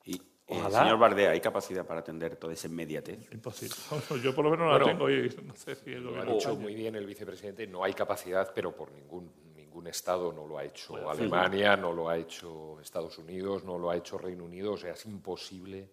[0.05, 3.29] Y, eh, señor Bardea, ¿hay capacidad para atender toda esa inmediatez?
[3.33, 3.75] Imposible.
[4.23, 6.55] Yo por lo menos no la tengo y no sé si es lo, ha dicho
[6.55, 10.65] muy bien el vicepresidente, no hay capacidad, pero por ningún, ningún Estado no lo ha
[10.65, 14.77] hecho Alemania, no lo ha hecho Estados Unidos, no lo ha hecho Reino Unido, o
[14.77, 15.91] sea, es imposible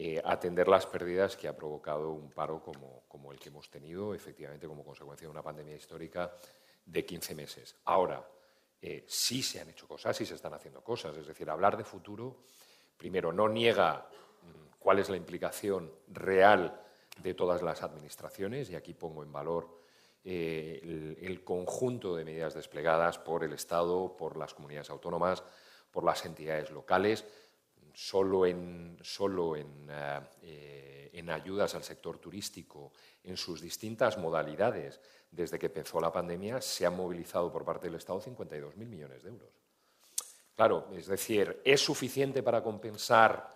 [0.00, 4.14] eh, atender las pérdidas que ha provocado un paro como, como el que hemos tenido,
[4.14, 6.32] efectivamente, como consecuencia de una pandemia histórica
[6.86, 7.74] de 15 meses.
[7.84, 8.24] Ahora,
[8.80, 11.16] eh, sí se han hecho cosas, sí se están haciendo cosas.
[11.16, 12.44] Es decir, hablar de futuro,
[12.96, 14.08] primero, no niega
[14.42, 16.80] mm, cuál es la implicación real
[17.20, 19.80] de todas las administraciones, y aquí pongo en valor
[20.22, 25.42] eh, el, conjunto de medidas desplegadas por el Estado, por las comunidades autónomas,
[25.90, 27.24] por las entidades locales,
[27.98, 28.96] solo en
[30.42, 32.92] eh, en ayudas al sector turístico
[33.24, 37.96] en sus distintas modalidades desde que empezó la pandemia, se han movilizado por parte del
[37.96, 39.50] Estado 52.000 millones de euros.
[40.54, 43.48] Claro, es decir, ¿es suficiente para compensar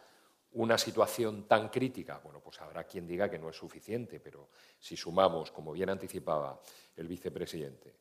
[0.52, 2.20] una situación tan crítica?
[2.22, 6.60] Bueno, pues habrá quien diga que no es suficiente, pero si sumamos, como bien anticipaba
[6.96, 7.94] el vicepresidente,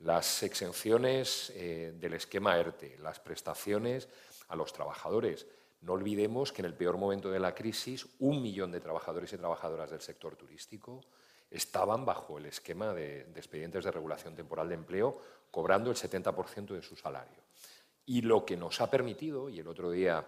[0.00, 4.08] las exenciones eh, del esquema ERTE, las prestaciones
[4.48, 5.46] a los trabajadores,
[5.82, 9.36] no olvidemos que en el peor momento de la crisis, un millón de trabajadores y
[9.36, 11.00] trabajadoras del sector turístico
[11.50, 16.82] estaban bajo el esquema de, expedientes de regulación temporal de empleo, cobrando el 70% de
[16.82, 17.42] su salario.
[18.06, 20.24] Y lo que nos ha permitido, y el otro día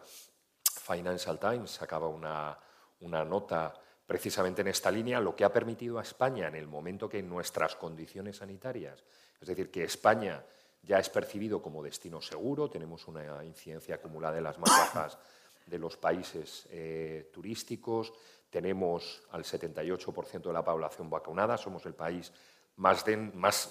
[0.62, 2.59] Financial Times sacaba una,
[3.01, 3.75] una nota
[4.07, 7.77] precisamente en esta línea, lo que ha permitido a España en el momento que nuestras
[7.77, 9.05] condiciones sanitarias,
[9.40, 10.45] es decir, que España
[10.83, 15.19] ya es percibido como destino seguro, tenemos una incidencia acumulada de las más bajas
[15.66, 18.12] de los países eh, turísticos,
[18.50, 22.33] tenemos al 78% de la población vacunada, somos el país
[22.77, 23.05] más,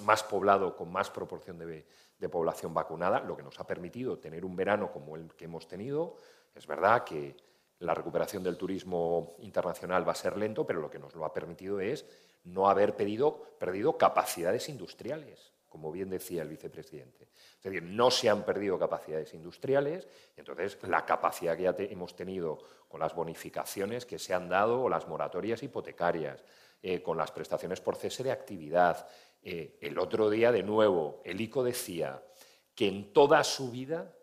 [0.02, 1.86] más, poblado con más proporción de,
[2.30, 6.18] población vacunada, lo que nos ha permitido tener un verano como el que hemos tenido.
[6.56, 7.36] Es verdad que
[7.80, 11.34] la recuperación del turismo internacional va a ser lento, pero lo que nos lo ha
[11.34, 12.06] permitido es
[12.46, 17.30] no haber perdido capacidades industriales como bien decía el vicepresidente.
[17.58, 20.08] Es decir, no se han perdido capacidades industriales,
[20.38, 24.88] entonces la capacidad que ya hemos tenido con las bonificaciones que se han dado o
[24.88, 26.46] las moratorias hipotecarias,
[26.84, 29.08] eh, con las prestaciones por cese de actividad.
[29.42, 32.22] Eh, el otro día, de nuevo, el ICO decía
[32.76, 34.14] que en toda su vida,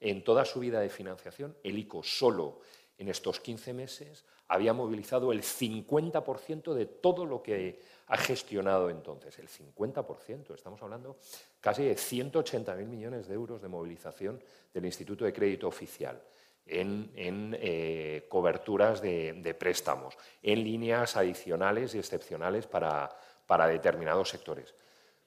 [0.00, 2.60] en toda su vida de financiación, el ICO solo
[2.96, 9.38] en estos 15 meses había movilizado el 50% de todo lo que ha gestionado entonces
[9.38, 10.54] el 50%.
[10.54, 11.16] Estamos hablando
[11.60, 14.42] casi de 180.000 millones de euros de movilización
[14.72, 16.20] del Instituto de Crédito Oficial
[16.66, 23.10] en, eh, coberturas de, préstamos, en líneas adicionales y excepcionales para,
[23.46, 24.74] para determinados sectores.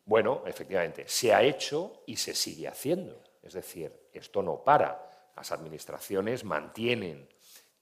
[0.05, 3.21] Bueno, efectivamente, se ha hecho y se sigue haciendo.
[3.43, 5.31] Es decir, esto no para.
[5.35, 7.27] Las administraciones mantienen,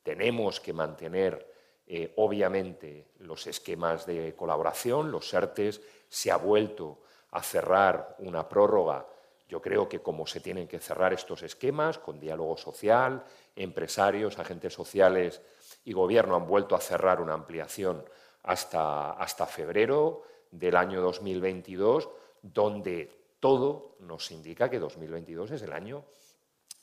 [0.03, 1.54] tenemos que mantener
[1.87, 6.99] eh, obviamente, los esquemas de colaboración, los ERTES, se ha vuelto
[7.31, 9.05] a cerrar una prórroga
[9.47, 13.23] Yo creo que como se tienen que cerrar estos esquemas, con diálogo social,
[13.55, 15.39] empresarios, agentes sociales
[15.83, 18.03] y gobierno han vuelto a cerrar una ampliación
[18.41, 22.09] hasta, hasta febrero del año 2022,
[22.41, 26.05] donde todo nos indica que 2022 es el año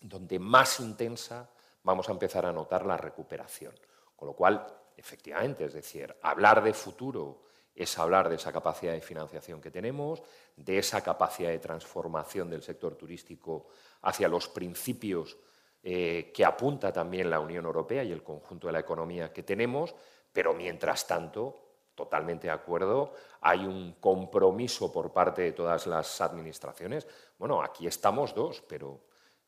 [0.03, 1.49] donde más intensa
[1.83, 3.75] vamos a empezar a notar la recuperación.
[4.17, 4.67] Con lo cual,
[4.97, 7.43] efectivamente, es decir, hablar de futuro
[7.75, 10.23] es hablar de esa capacidad de financiación que tenemos,
[10.57, 13.69] de esa capacidad de transformación del sector turístico
[14.03, 15.37] hacia los principios
[15.83, 19.95] eh, que apunta también la Unión Europea y el conjunto de la economía que tenemos,
[20.33, 21.61] pero mientras tanto,
[21.95, 27.07] totalmente de acuerdo, hay un compromiso por parte de todas las administraciones.
[27.39, 29.01] Bueno, aquí estamos dos, pero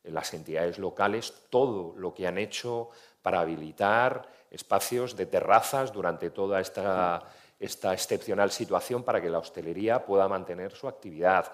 [0.03, 2.89] las entidades locales, todo lo que han hecho
[3.25, 7.25] para habilitar espacios de terrazas durante toda esta
[7.59, 11.51] esta excepcional situación para que la hostelería pueda mantener su actividad,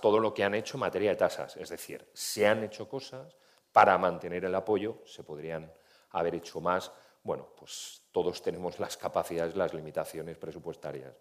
[0.00, 1.56] todo lo que han hecho en materia de tasas.
[1.56, 3.36] Es decir, se han hecho cosas
[3.72, 5.72] para mantener el apoyo, se podrían
[6.10, 6.90] haber hecho más.
[7.22, 11.14] Bueno, pues todos tenemos las capacidades, las limitaciones presupuestarias.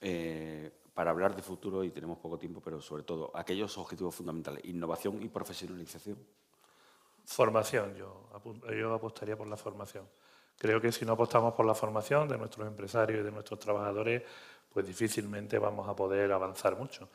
[0.00, 4.64] Eh, para hablar de futuro, y tenemos poco tiempo, pero sobre todo, aquellos objetivos fundamentales,
[4.64, 6.18] innovación y profesionalización.
[7.26, 8.28] Formación, yo,
[8.72, 10.08] yo apostaría por la formación.
[10.56, 14.22] Creo que si no apostamos por la formación de nuestros empresarios y de nuestros trabajadores,
[14.72, 17.08] pues difícilmente vamos a poder avanzar mucho.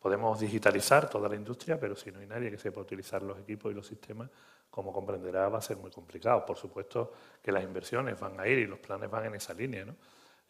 [0.00, 3.70] Podemos digitalizar toda la industria, pero si no hay nadie que sepa utilizar los equipos
[3.70, 4.30] y los sistemas,
[4.70, 6.46] como comprenderá, va a ser muy complicado.
[6.46, 7.12] Por supuesto
[7.42, 9.84] que las inversiones van a ir y los planes van en esa línea.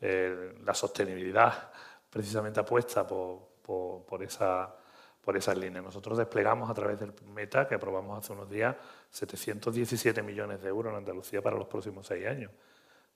[0.01, 1.71] Eh, la sostenibilidad
[2.09, 4.75] precisamente apuesta por, por esa
[5.21, 5.85] por esas líneas.
[5.85, 8.77] Nosotros desplegamos a través del Meta, que aprobamos hace unos días,
[9.11, 12.51] 717 millones de euros en Andalucía para los próximos seis años,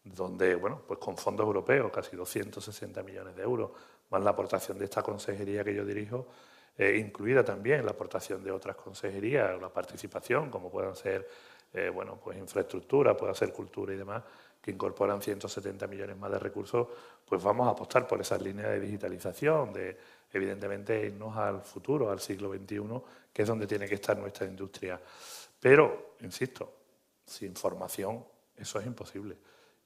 [0.04, 3.70] donde, bueno, pues con fondos europeos, casi 260 millones de euros,
[4.10, 6.26] más la aportación de esta consejería que yo dirijo,
[6.76, 11.28] eh, incluida también la aportación de otras consejerías, la participación, como puedan ser,
[11.72, 14.22] eh, bueno, pues infraestructura, pueda ser cultura y demás,
[14.60, 16.86] que incorporan 170 millones más de recursos,
[17.26, 19.98] pues vamos a apostar por esas líneas de digitalización, de
[20.32, 22.80] evidentemente irnos al futuro, al siglo XXI,
[23.32, 25.00] que es donde tiene que estar nuestra industria.
[25.60, 26.72] Pero, insisto,
[27.24, 28.24] sin formación
[28.56, 29.36] eso es imposible.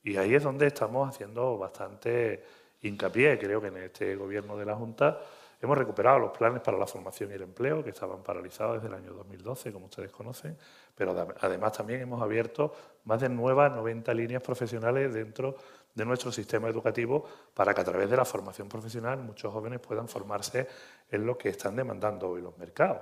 [0.02, 2.42] Y ahí es donde estamos haciendo bastante
[2.82, 3.38] hincapié.
[3.38, 5.18] Creo que en este gobierno de la Junta
[5.60, 9.02] hemos recuperado los planes para la formación y el empleo, que estaban paralizados desde el
[9.02, 10.56] año 2012, como ustedes conocen,
[10.94, 12.72] pero además también hemos abierto
[13.04, 15.56] más de nuevas 90 líneas profesionales dentro
[15.96, 17.24] de nuestro sistema educativo
[17.54, 20.68] para que a través de la formación profesional muchos jóvenes puedan formarse
[21.10, 23.00] en lo que están demandando hoy los mercados.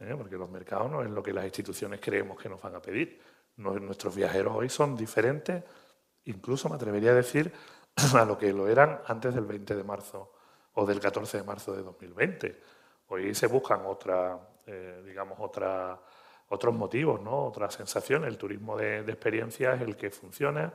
[0.00, 0.14] ¿eh?
[0.16, 3.20] Porque los mercados no es lo que las instituciones creemos que nos van a pedir.
[3.56, 5.62] Nuestros viajeros hoy son diferentes,
[6.24, 7.52] incluso me atrevería a decir,
[8.14, 10.32] a lo que lo eran antes del 20 de marzo
[10.74, 12.60] o del 14 de marzo de 2020.
[13.08, 16.00] Hoy se buscan otra, eh, digamos, otra,
[16.48, 17.44] otros motivos, ¿no?
[17.44, 18.28] otras sensaciones.
[18.28, 20.72] El turismo de, de experiencia es el que funciona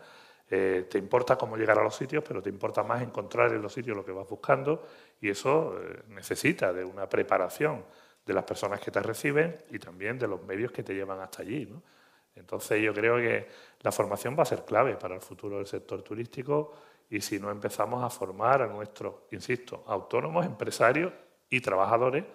[0.50, 3.74] eh, te importa cómo llegar a los sitios, pero te importa más encontrar en los
[3.74, 4.86] sitios lo que vas buscando
[5.20, 7.84] y eso eh, necesita de una preparación
[8.26, 11.42] de las personas que te reciben y también de los medios que te llevan hasta
[11.42, 11.68] allí.
[12.36, 13.48] Entonces yo creo que
[13.82, 16.74] la formación va a ser clave para el futuro del sector turístico
[17.10, 21.14] y si no empezamos a formar a nuestros, insisto, autónomos, empresarios
[21.50, 22.26] y trabajadores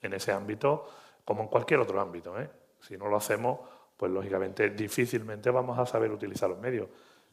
[0.00, 0.88] en ese ámbito
[1.24, 2.40] como en cualquier otro ámbito.
[2.40, 2.48] ¿eh?
[2.80, 3.60] Si no lo hacemos,
[3.96, 6.88] pues lógicamente difícilmente vamos a saber utilizar los medios.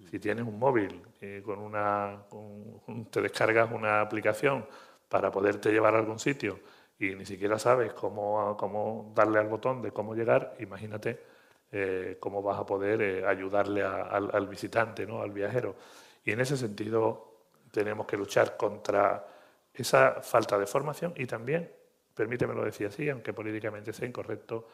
[0.06, 2.24] Si tienes un móvil eh, con una,
[3.10, 4.66] te descargas una aplicación
[5.10, 6.60] para poderte llevar a algún sitio
[7.00, 11.20] y ni siquiera sabes cómo, cómo darle al botón de cómo llegar, imagínate
[11.72, 15.22] eh, cómo vas a poder eh, ayudarle al, visitante, ¿no?
[15.22, 15.76] al viajero.
[16.24, 19.28] Y en ese sentido tenemos que luchar contra
[19.74, 21.70] esa falta de formación y también,
[22.14, 24.68] permítemelo decir así, aunque políticamente sea incorrecto,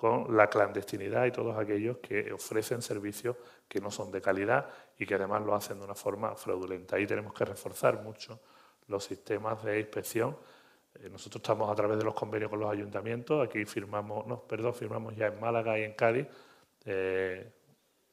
[0.00, 3.36] con la clandestinidad y todos aquellos que ofrecen servicios
[3.68, 4.66] que no son de calidad
[4.98, 6.96] y que además lo hacen de una forma fraudulenta.
[6.96, 8.40] Ahí tenemos que reforzar mucho
[8.86, 10.38] los sistemas de inspección.
[10.94, 14.72] Eh, nosotros estamos a través de los convenios con los ayuntamientos, aquí firmamos, no, perdón,
[14.72, 16.26] firmamos ya en Málaga y en Cádiz,
[16.86, 17.52] eh,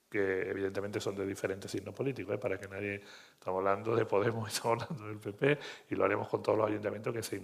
[0.10, 2.38] que evidentemente son de diferentes signos políticos, ¿eh?
[2.38, 5.58] para que nadie, estamos hablando de Podemos, estamos hablando del PP,
[5.92, 7.42] y lo haremos con todos los ayuntamientos que, se,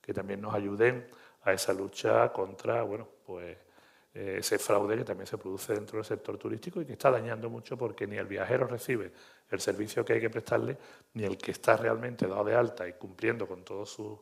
[0.00, 1.08] que también nos ayuden
[1.42, 3.56] a esa lucha contra, bueno, pues
[4.12, 7.76] ese fraude que también se produce dentro del sector turístico y que está dañando mucho
[7.76, 9.12] porque ni el viajero recibe
[9.50, 10.76] el servicio que hay que prestarle,
[11.14, 14.18] ni el que está realmente dado de alta y cumpliendo con todos sus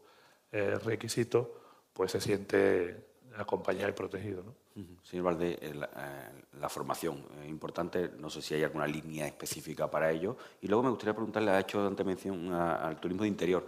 [0.53, 1.47] eh, requisitos,
[1.93, 4.43] pues se siente acompañado y protegido.
[4.43, 4.55] ¿no?
[5.03, 10.11] Señor Valde, eh, la, formación es importante, no sé si hay alguna línea específica para
[10.11, 10.37] ello.
[10.61, 13.67] Y luego me gustaría preguntarle, ha hecho ante mención al turismo de interior.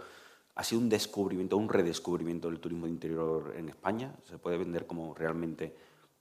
[0.55, 4.13] ¿Ha sido un descubrimiento, un redescubrimiento del turismo de interior en España?
[4.27, 5.73] ¿Se puede vender como realmente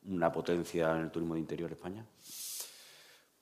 [0.06, 2.04] una potencia en el turismo de interior España?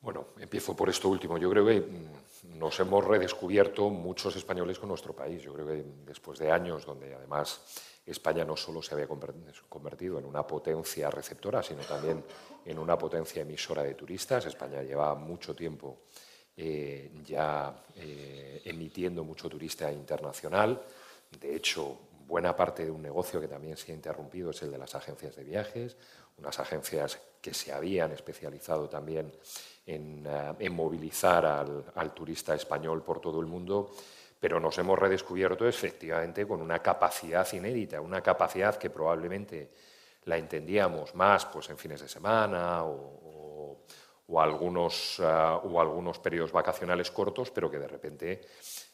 [0.01, 1.39] Bueno, empiezo por esto último.
[1.39, 5.43] Yo creo que mm, nos hemos redescubierto muchos españoles con nuestro país.
[5.43, 7.61] Yo creo que después de años donde además
[8.07, 12.25] España no solo se había convertido en una potencia receptora, sino también
[12.65, 14.47] en una potencia emisora de turistas.
[14.47, 15.99] España lleva mucho tiempo
[16.57, 20.83] eh, ya eh, emitiendo mucho turista internacional.
[21.41, 24.79] De hecho, buena parte de un negocio que también se ha interrumpido es el de
[24.79, 25.97] las agencias de viajes,
[26.39, 29.33] unas agencias que se habían especializado también
[29.87, 30.27] en,
[30.59, 33.91] eh, movilizar al, turista español por todo el mundo,
[34.39, 39.71] pero nos hemos redescubierto efectivamente con una capacidad inédita, una capacidad que probablemente
[40.25, 43.79] la entendíamos más pues, en fines de semana o,
[44.37, 48.41] algunos, eh, o algunos periodos vacacionales cortos, pero que de repente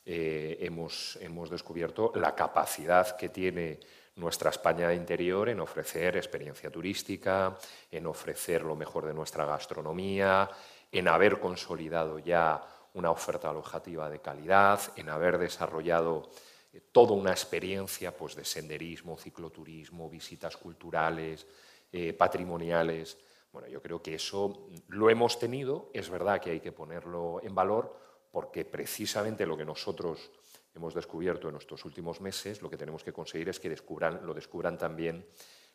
[0.07, 3.81] eh, hemos, hemos descubierto la capacidad que tiene
[4.17, 7.57] nuestra España interior en ofrecer experiencia turística,
[7.91, 10.49] en ofrecer lo mejor de nuestra gastronomía,
[10.93, 12.63] en haber consolidado ya
[12.95, 16.31] una oferta alojativa de calidad, en haber desarrollado
[16.73, 21.47] eh, toda una experiencia pues, de senderismo, cicloturismo, visitas culturales,
[21.93, 23.19] eh, patrimoniales.
[23.53, 27.55] Bueno, yo creo que eso lo hemos tenido, es verdad que hay que ponerlo en
[27.55, 27.97] valor,
[28.31, 30.31] porque precisamente lo que nosotros
[30.75, 34.35] hemos descubierto en estos últimos meses, lo que tenemos que conseguir es que descubran, lo
[34.35, 35.27] descubran también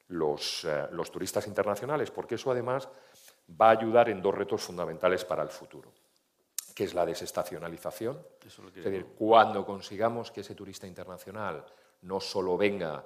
[0.10, 2.90] los, eh, los turistas internacionales, porque eso además
[3.60, 5.92] va a ayudar en dos retos fundamentales para el futuro,
[6.76, 11.66] que es la desestacionalización, es decir, cuando consigamos que ese turista internacional
[12.02, 13.04] no solo venga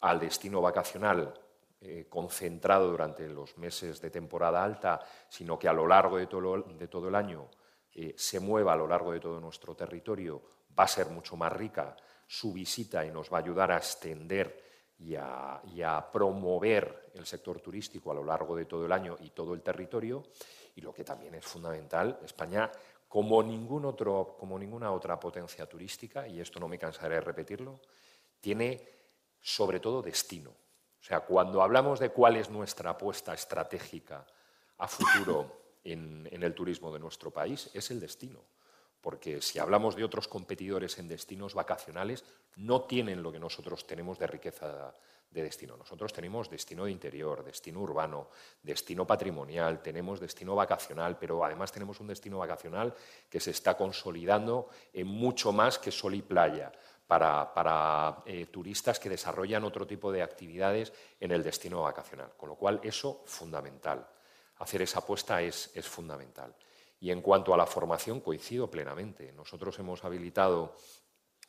[0.00, 1.32] al destino vacacional
[1.80, 6.62] eh, concentrado durante los meses de temporada alta, sino que a lo largo de todo,
[6.62, 7.48] de todo el año
[7.94, 10.42] eh, se mueva a lo largo de todo nuestro territorio,
[10.78, 11.96] va a ser mucho más rica
[12.26, 14.64] su visita y nos va a ayudar a extender
[14.98, 19.54] y a, promover el sector turístico a lo largo de todo el año y todo
[19.54, 20.24] el territorio.
[20.74, 22.70] Y lo que también es fundamental, España,
[23.08, 23.88] como, ninguna
[24.92, 27.80] otra potencia turística, y esto no me cansaré de repetirlo,
[28.40, 28.88] tiene
[29.40, 30.50] sobre todo destino.
[30.50, 34.26] O sea, cuando hablamos de cuál es nuestra apuesta estratégica
[34.78, 38.42] a futuro en, el turismo de nuestro país es el destino.
[39.06, 42.24] Porque si hablamos de otros competidores en destinos vacacionales,
[42.56, 44.92] no tienen lo que nosotros tenemos de riqueza
[45.30, 45.76] de destino.
[45.76, 48.30] Nosotros tenemos destino de interior, destino urbano,
[48.60, 52.92] destino patrimonial, tenemos destino vacacional, pero además tenemos un destino vacacional
[53.30, 56.72] que se está consolidando en mucho más que sol y playa
[57.06, 62.32] para, eh, turistas que desarrollan otro tipo de actividades en el destino vacacional.
[62.36, 64.04] Con lo cual, eso fundamental
[64.58, 66.54] hacer esa apuesta es, fundamental.
[67.06, 69.30] Y en cuanto a la formación, coincido plenamente.
[69.30, 70.74] Nosotros hemos habilitado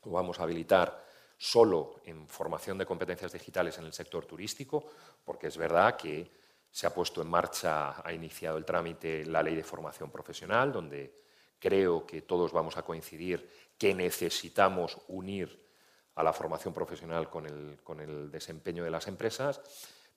[0.04, 1.04] o vamos a habilitar
[1.36, 4.86] solo en formación de competencias digitales en el sector turístico,
[5.26, 6.32] porque es verdad que
[6.70, 11.24] se ha puesto en marcha, ha iniciado el trámite la ley de formación profesional, donde
[11.58, 13.50] creo que todos vamos a coincidir
[13.80, 15.68] que necesitamos unir
[16.14, 19.60] a la formación profesional con el, con el desempeño de las empresas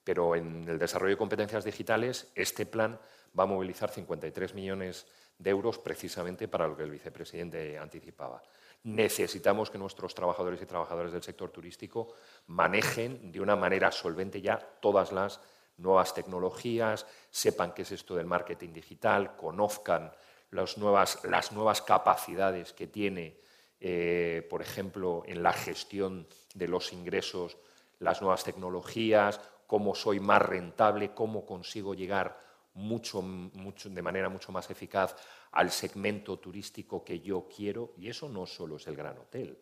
[0.04, 2.98] pero en el desarrollo de competencias digitales este plan
[3.38, 8.42] va a movilizar 53 millones de euros precisamente para lo que el vicepresidente anticipaba.
[8.82, 12.14] Necesitamos que nuestros trabajadores y trabajadoras del sector turístico
[12.48, 15.40] manejen de una manera solvente ya todas las
[15.78, 20.12] nuevas tecnologías, sepan qué es esto del marketing digital, conozcan
[20.50, 23.38] las nuevas, las nuevas capacidades que tiene,
[23.80, 27.56] eh, por ejemplo, en la gestión de los ingresos,
[27.98, 32.38] las nuevas tecnologías, cómo soy más rentable, cómo consigo llegar
[32.74, 35.16] mucho, mucho, de manera mucho más eficaz
[35.52, 37.92] al segmento turístico que yo quiero.
[37.96, 39.58] Y eso no solo es el gran hotel,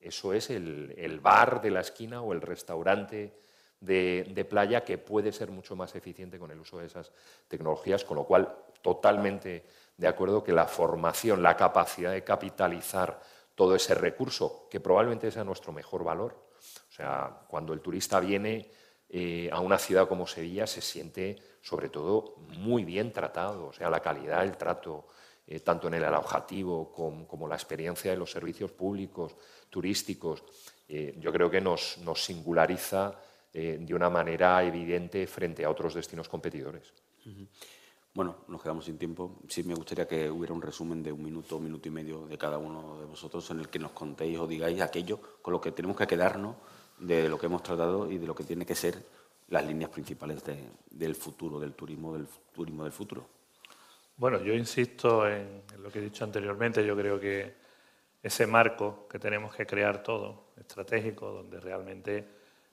[0.00, 3.38] eso es el, bar de la esquina o el restaurante
[3.80, 7.12] de, de, playa que puede ser mucho más eficiente con el uso de esas
[7.46, 9.64] tecnologías, con lo cual totalmente
[9.96, 13.20] de acuerdo que la formación, la capacidad de capitalizar
[13.54, 16.48] todo ese recurso, que probablemente sea nuestro mejor valor.
[16.88, 18.70] O sea, cuando el turista viene
[19.08, 21.36] eh, a una ciudad como Sevilla se siente
[21.68, 25.08] sobre todo muy bien tratado, o sea, la calidad del trato,
[25.46, 29.36] eh, tanto en el alojativo como, la experiencia de los servicios públicos,
[29.68, 30.42] turísticos,
[30.88, 36.92] eh, yo creo que nos, singulariza de una manera evidente frente a otros destinos competidores.
[38.18, 39.40] Bueno, nos quedamos sin tiempo.
[39.48, 42.36] Sí me gustaría que hubiera un resumen de un minuto, un minuto y medio de
[42.36, 45.72] cada uno de vosotros en el que nos contéis o digáis aquello con lo que
[45.72, 46.56] tenemos que quedarnos
[46.98, 49.06] de lo que hemos tratado y de lo que tiene que ser
[49.48, 50.42] las líneas principales
[50.90, 53.26] del futuro, del turismo, del turismo del futuro.
[54.16, 56.84] Bueno, yo insisto en, lo que he dicho anteriormente.
[56.84, 57.54] Yo creo que
[58.22, 62.28] ese marco que tenemos que crear todo, estratégico, donde realmente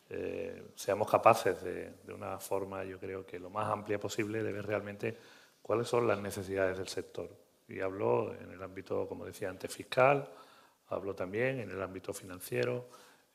[0.09, 4.51] eh, seamos capaces de, de, una forma, yo creo que lo más amplia posible, de
[4.51, 5.17] ver realmente
[5.61, 7.29] cuáles son las necesidades del sector.
[7.67, 10.27] Y hablo en el ámbito, como decía antes, fiscal,
[10.89, 12.87] hablo también en el ámbito financiero,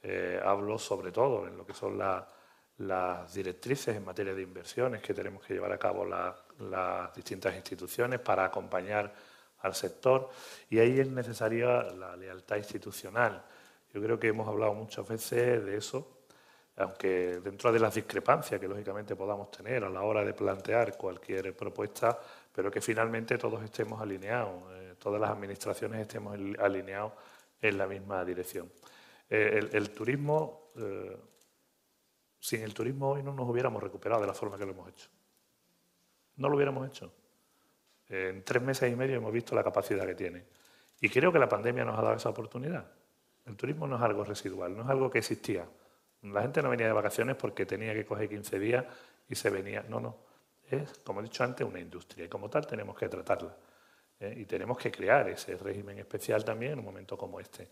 [0.02, 2.24] eh, hablo sobre todo en lo que son las
[3.32, 8.44] directrices en materia de inversiones que tenemos que llevar a cabo las distintas instituciones para
[8.44, 9.12] acompañar
[9.60, 10.30] al sector
[10.70, 13.42] y ahí es necesaria la lealtad institucional.
[13.92, 16.22] Yo creo que hemos hablado muchas veces de eso,
[16.76, 21.54] aunque dentro de las discrepancias que lógicamente podamos tener a la hora de plantear cualquier
[21.54, 22.18] propuesta,
[22.54, 27.12] pero que finalmente todos estemos alineados, eh, todas las administraciones estemos alineados
[27.60, 28.70] en la misma dirección.
[29.28, 31.16] Eh, el, turismo, eh,
[32.40, 35.08] sin el turismo hoy no nos hubiéramos recuperado de la forma que lo hemos hecho.
[36.36, 37.12] No lo hubiéramos hecho.
[38.08, 40.44] En tres meses y medio hemos visto la capacidad que tiene.
[41.00, 42.84] Y creo que la pandemia nos ha dado esa oportunidad.
[43.46, 45.66] El turismo no es algo residual, no es algo que existía.
[46.22, 48.84] La gente no venía de vacaciones porque tenía que coger 15 días
[49.28, 49.84] y se venía.
[49.88, 50.16] No, no.
[50.70, 53.54] Es, como he dicho antes, una industria y como tal tenemos que tratarla.
[54.18, 54.34] ¿eh?
[54.36, 57.68] Y tenemos que crear ese régimen especial también en un momento como este.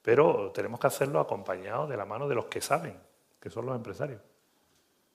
[0.00, 2.98] Pero tenemos que hacerlo acompañado de la mano de los que saben,
[3.42, 4.20] que son los empresarios,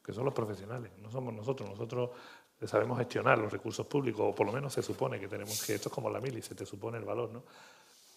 [0.03, 0.91] que son los profesionales.
[0.97, 1.69] No somos nosotros.
[1.69, 2.09] Nosotros
[2.65, 5.87] sabemos gestionar los recursos públicos, o por lo menos se supone que tenemos que, esto
[5.87, 7.43] es como la mili, se te supone el valor, ¿no?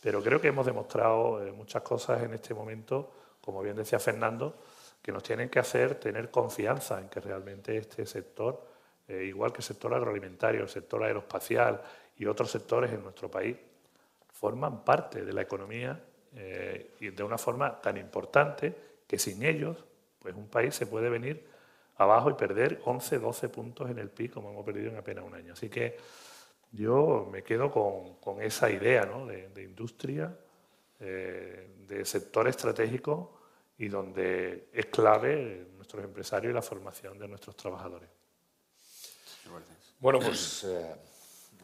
[0.03, 4.57] Pero creo que hemos demostrado eh, muchas cosas en este momento, como bien decía Fernando,
[5.01, 8.67] que nos tienen que hacer tener confianza en que realmente este sector,
[9.07, 11.81] eh, igual que el sector agroalimentario, el sector aeroespacial
[12.17, 13.57] y otros sectores en nuestro país,
[14.33, 16.03] forman parte de la economía
[16.35, 18.75] eh, y de una forma tan importante
[19.07, 19.77] que sin ellos,
[20.21, 21.47] pues un país se puede venir
[21.97, 25.35] abajo y perder 11, 12 puntos en el PIB como hemos perdido en apenas un
[25.35, 25.53] año.
[25.53, 25.97] Así que
[26.73, 30.35] yo me quedo con, esa idea de, industria,
[31.01, 33.41] eh, de sector estratégico
[33.79, 38.09] y donde es clave nuestros empresarios y la formación de nuestros trabajadores.
[39.99, 40.95] Bueno, pues eh,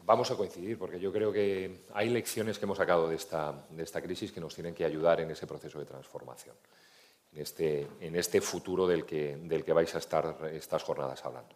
[0.03, 4.31] vamos a coincidir, porque yo creo que hay lecciones que hemos sacado de esta, crisis
[4.31, 6.55] que nos tienen que ayudar en ese proceso de transformación
[7.37, 11.55] este, en este futuro del que, del que vais a estar estas jornadas hablando.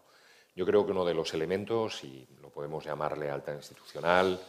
[0.55, 4.39] Yo creo que uno de los elementos, y lo podemos llamar lealtad institucional,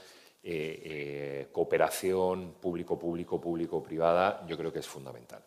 [0.43, 5.43] eh, eh, cooperación público-público, público-privada, yo creo que es fundamental.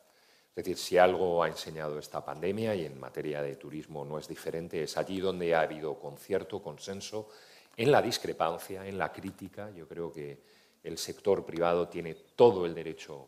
[0.49, 4.29] Es decir, si algo ha enseñado esta pandemia, y en materia de turismo no es
[4.29, 7.27] diferente, es allí donde ha habido concierto, consenso,
[7.75, 9.69] en la discrepancia, en la crítica.
[9.71, 10.39] Yo creo que
[10.81, 13.27] el sector privado tiene todo el derecho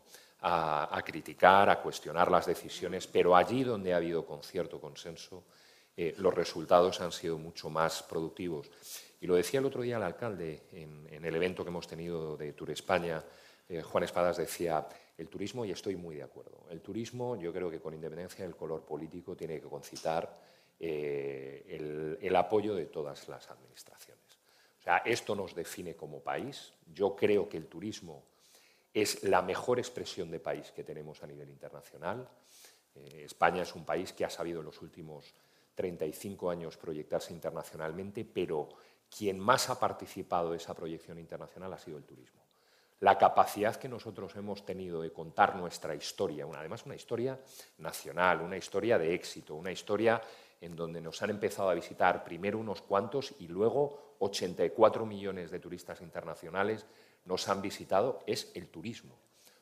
[1.04, 5.44] criticar, a cuestionar las decisiones, pero allí donde ha habido concierto, consenso,
[5.96, 8.70] eh, los resultados han sido mucho más productivos.
[9.20, 12.52] Y lo decía el otro día el alcalde en, el evento que hemos tenido de
[12.52, 13.24] Tour España,
[13.68, 14.86] eh, Juan Espadas decía,
[15.16, 18.54] el turismo, y estoy muy de acuerdo, el turismo yo creo que con independencia del
[18.54, 20.32] color político tiene que concitar
[20.78, 24.22] eh, el, el apoyo de todas las administraciones.
[24.78, 26.72] O sea, esto nos define como país.
[26.94, 28.22] Yo creo que el turismo
[28.92, 32.28] es la mejor expresión de país que tenemos a nivel internacional.
[32.94, 35.34] Eh, España es un país que ha sabido en los últimos
[35.74, 38.68] 35 años proyectarse internacionalmente, pero
[39.08, 42.42] quien más ha participado de esa proyección internacional ha sido el turismo.
[43.00, 47.38] La capacidad que nosotros hemos tenido de contar nuestra historia, además una historia
[47.78, 50.20] nacional, una historia de éxito, una historia
[50.60, 55.60] en donde nos han empezado a visitar primero unos cuantos y luego 84 millones de
[55.60, 56.86] turistas internacionales
[57.28, 59.14] nos han visitado es el turismo.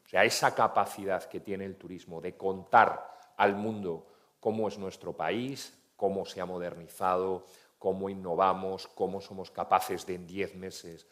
[0.05, 4.07] O sea, esa capacidad que tiene el turismo de contar al mundo
[4.39, 7.45] cómo es nuestro país, cómo se ha modernizado,
[7.79, 11.07] cómo innovamos, cómo somos capaces de en 10 meses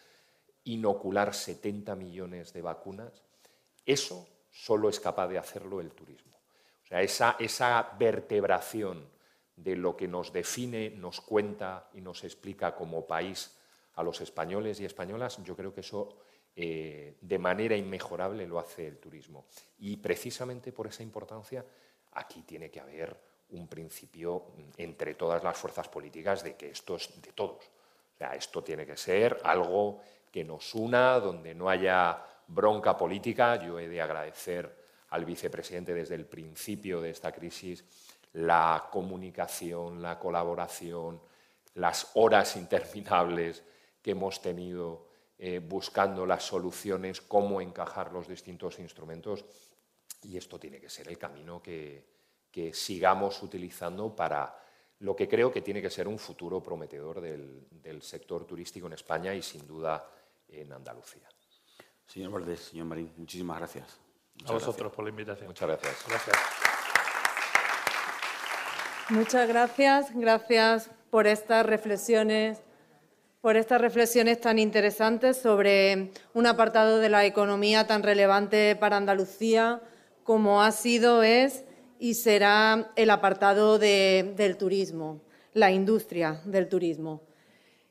[0.62, 3.22] inocular 70 millones de vacunas,
[3.84, 6.38] eso solo es capaz de hacerlo el turismo.
[6.84, 9.06] O sea, esa, esa vertebración
[9.56, 13.58] de lo que nos define, nos cuenta y nos explica como país
[13.94, 16.16] a los españoles y españolas, yo creo que eso
[16.56, 19.46] eh, de manera inmejorable lo hace el turismo.
[19.78, 21.64] Y precisamente por esa importancia,
[22.12, 23.16] aquí tiene que haber
[23.50, 24.46] un principio
[24.76, 27.64] entre todas las fuerzas políticas de que esto es de todos.
[28.14, 30.00] O sea, esto tiene que ser algo
[30.30, 33.56] que nos una, donde no haya bronca política.
[33.56, 37.84] Yo he de agradecer al vicepresidente desde el principio de esta crisis
[38.34, 41.20] la comunicación, la colaboración,
[41.74, 43.62] las horas interminables
[44.02, 45.06] que hemos tenido
[45.38, 49.44] eh, buscando las soluciones, cómo encajar los distintos instrumentos.
[50.22, 52.12] Y esto tiene que ser el camino que,
[52.72, 54.56] sigamos utilizando para
[55.00, 59.34] lo que creo que tiene que ser un futuro prometedor del, sector turístico en España
[59.34, 60.08] y sin duda
[60.46, 61.28] en Andalucía.
[62.06, 63.98] Señor Valdés, señor Marín, muchísimas gracias.
[64.46, 65.48] a vosotros por la invitación.
[65.48, 66.04] Muchas gracias.
[66.08, 66.36] Gracias.
[69.10, 72.62] Muchas gracias, gracias por estas reflexiones,
[73.44, 79.82] por estas reflexiones tan interesantes sobre un apartado de la economía tan relevante para Andalucía
[80.22, 81.64] como ha sido, es
[81.98, 85.20] y será el apartado del turismo,
[85.52, 87.20] la industria del turismo.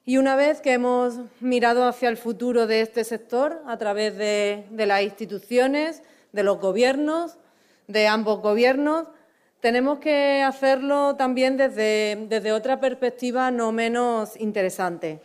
[0.06, 4.66] Y una vez que hemos mirado hacia el futuro de este sector a través de,
[4.72, 6.02] las instituciones,
[6.32, 7.38] de los gobiernos,
[7.88, 9.06] de ambos gobiernos,
[9.60, 15.22] tenemos que hacerlo también desde, otra perspectiva no menos interesante.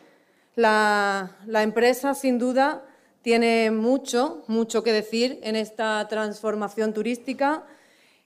[0.55, 2.84] La, empresa, sin duda,
[3.22, 7.64] tiene mucho, mucho que decir en esta transformación turística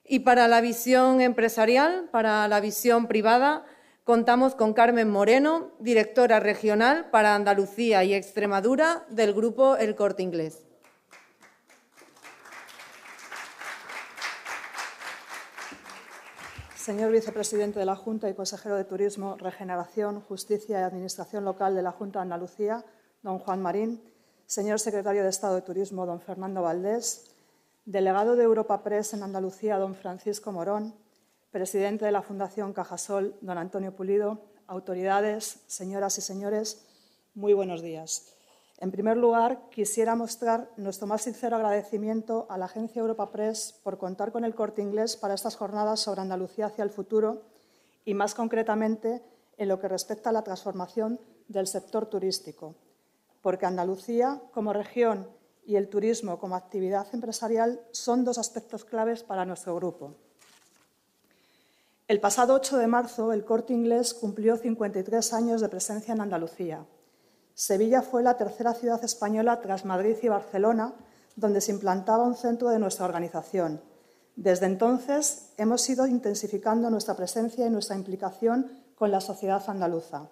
[0.05, 3.64] y para la visión empresarial, para la visión privada,
[4.05, 10.72] contamos con Carmen Moreno, directora regional para Andalucía y Extremadura del Grupo El Corte Inglés.
[16.83, 21.83] Señor vicepresidente de la Junta y consejero de Turismo, Regeneración, Justicia y Administración Local de
[21.83, 22.85] la Junta de Andalucía,
[23.22, 24.03] don Juan Marín,
[24.47, 27.37] señor secretario de Estado de Turismo, don Fernando Valdés,
[27.85, 30.93] delegado de Europa Press en Andalucía, don Francisco Morón,
[31.53, 36.85] presidente de la Fundación Cajasol, don Antonio Pulido, autoridades, señoras y señores,
[37.33, 38.35] muy buenos días.
[38.83, 43.97] En primer lugar, quisiera mostrar nuestro más sincero agradecimiento a la agencia Europa Press por
[43.97, 47.43] contar con el corte inglés para estas jornadas sobre Andalucía hacia el futuro
[48.05, 49.22] y, más concretamente,
[49.57, 52.74] en lo que respecta a la transformación del sector turístico,
[53.41, 55.28] porque Andalucía, como región,
[55.64, 60.16] y el turismo como actividad empresarial son dos aspectos claves para nuestro grupo.
[62.09, 66.85] El pasado 8 de marzo, el Corte Inglés cumplió 53 años de presencia en Andalucía
[67.55, 70.94] Sevilla fue la tercera ciudad española tras Madrid y Barcelona
[71.36, 73.80] donde se implantaba un centro de nuestra organización.
[74.36, 80.28] Desde entonces hemos ido intensificando nuestra presencia y nuestra implicación con la sociedad andaluza.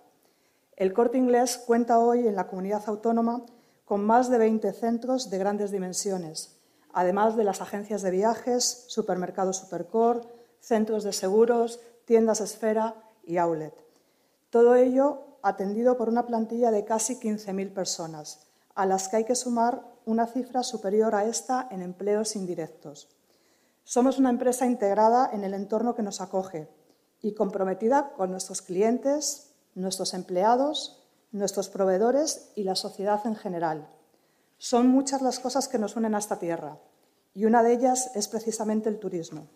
[0.76, 3.44] El corte inglés cuenta hoy en la comunidad autónoma
[3.84, 6.56] con más de 20 centros de grandes dimensiones,
[6.92, 10.20] además de las agencias de viajes, supermercados Supercore,
[10.60, 12.94] centros de seguros, tiendas Esfera
[13.24, 13.74] y Outlet.
[14.48, 19.34] Todo ello atendido por una plantilla de casi 15.000 personas, a las que hay que
[19.34, 23.08] sumar una cifra superior a esta en empleos indirectos.
[23.84, 26.68] Somos una empresa integrada en el entorno que nos acoge
[27.22, 33.88] y comprometida con nuestros clientes, nuestros empleados, nuestros proveedores y la sociedad en general.
[34.58, 36.78] Son muchas las cosas que nos unen a esta tierra
[37.34, 39.48] y una de ellas es precisamente el turismo.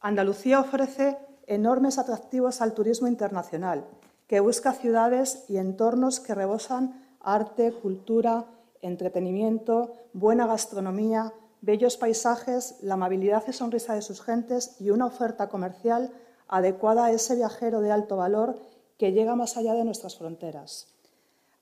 [0.00, 3.86] Andalucía ofrece enormes atractivos al turismo internacional
[4.32, 8.46] que busca ciudades y entornos que rebosan arte, cultura,
[8.80, 15.50] entretenimiento, buena gastronomía, bellos paisajes, la amabilidad y sonrisa de sus gentes y una oferta
[15.50, 16.14] comercial
[16.48, 18.58] adecuada a ese viajero de alto valor
[18.96, 20.88] que llega más allá de nuestras fronteras.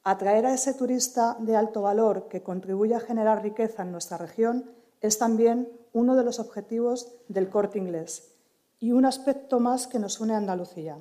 [0.04, 4.70] Atraer a ese turista de alto valor que contribuye a generar riqueza en nuestra región
[5.00, 8.30] es también uno de los objetivos del corte inglés
[8.78, 10.98] y un aspecto más que nos une a Andalucía.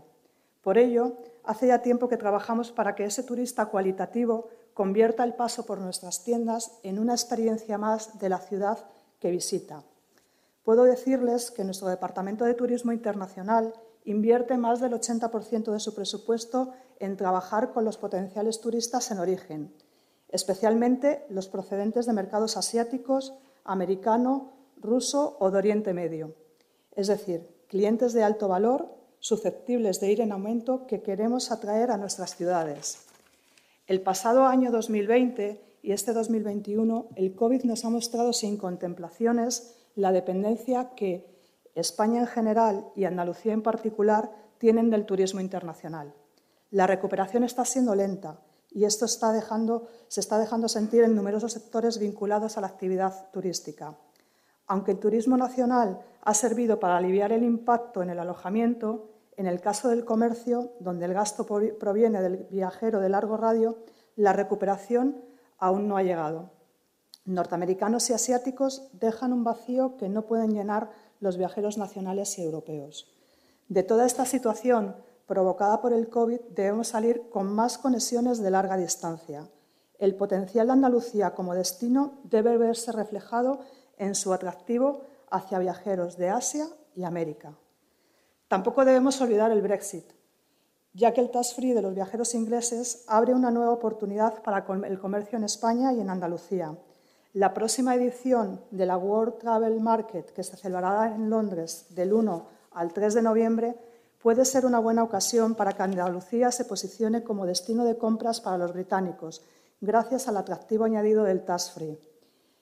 [0.62, 1.14] Por ello,
[1.50, 6.24] hace ya tiempo que trabajamos para que ese turista cualitativo convierta el paso por nuestras
[6.24, 8.78] tiendas en una experiencia más de la ciudad
[9.20, 9.84] que visita.
[10.64, 13.74] Puedo decirles que nuestro Departamento de Turismo Internacional
[14.06, 19.74] invierte más del 80% de su presupuesto en trabajar con los potenciales turistas en origen,
[20.28, 23.34] especialmente los procedentes de mercados asiáticos,
[23.64, 26.36] americano, ruso o de Oriente Medio,
[26.92, 31.98] es decir, clientes de alto valor susceptibles de ir en aumento que queremos atraer a
[31.98, 33.06] nuestras ciudades.
[33.88, 40.12] El pasado año 2020 y este 2021, el COVID nos ha mostrado sin contemplaciones la
[40.12, 41.26] dependencia que
[41.76, 46.14] España en general y Andalucía en particular tienen del turismo internacional.
[46.72, 48.40] La recuperación está siendo lenta
[48.72, 53.98] y esto se está dejando sentir en numerosos sectores vinculados a la actividad turística.
[54.70, 59.62] Aunque el turismo nacional ha servido para aliviar el impacto en el alojamiento, en el
[59.62, 63.80] caso del comercio, donde el gasto proviene del viajero de largo radio,
[64.16, 65.26] la recuperación
[65.58, 66.52] aún no ha llegado.
[67.26, 73.12] Norteamericanos y asiáticos dejan un vacío que no pueden llenar los viajeros nacionales y europeos.
[73.70, 74.96] De toda esta situación
[75.26, 79.50] provocada por el COVID debemos salir con más conexiones de larga distancia.
[79.98, 83.62] El potencial de Andalucía como destino debe verse reflejado
[84.00, 87.54] en su atractivo hacia viajeros de Asia y América.
[88.48, 90.06] Tampoco debemos olvidar el Brexit,
[90.94, 95.00] ya que el tax free de los viajeros ingleses abre una nueva oportunidad para el
[95.00, 96.76] comercio en España y en Andalucía,
[97.34, 102.48] La próxima edición de la World Travel Market, que se celebrará en Londres del 1
[102.72, 103.76] al 3 de noviembre,
[104.20, 108.58] puede ser una buena ocasión para que Andalucía se posicione como destino de compras para
[108.58, 109.44] los británicos,
[109.80, 112.00] gracias al atractivo añadido del tax free.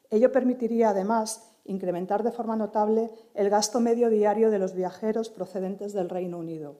[0.09, 5.93] Ello permitiría, además, incrementar de forma notable el gasto medio diario de los viajeros procedentes
[5.93, 6.75] del Reino Unido,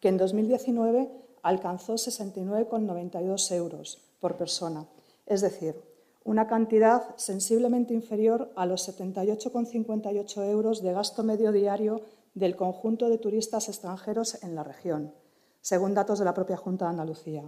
[0.00, 1.10] que en 2019
[1.42, 4.86] alcanzó 69,92 euros por persona,
[5.26, 5.80] es decir,
[6.24, 12.02] una cantidad sensiblemente inferior a los 78,58 euros de gasto medio diario
[12.34, 15.12] del conjunto de turistas extranjeros en la región,
[15.60, 17.44] según datos de la propia Junta de Andalucía.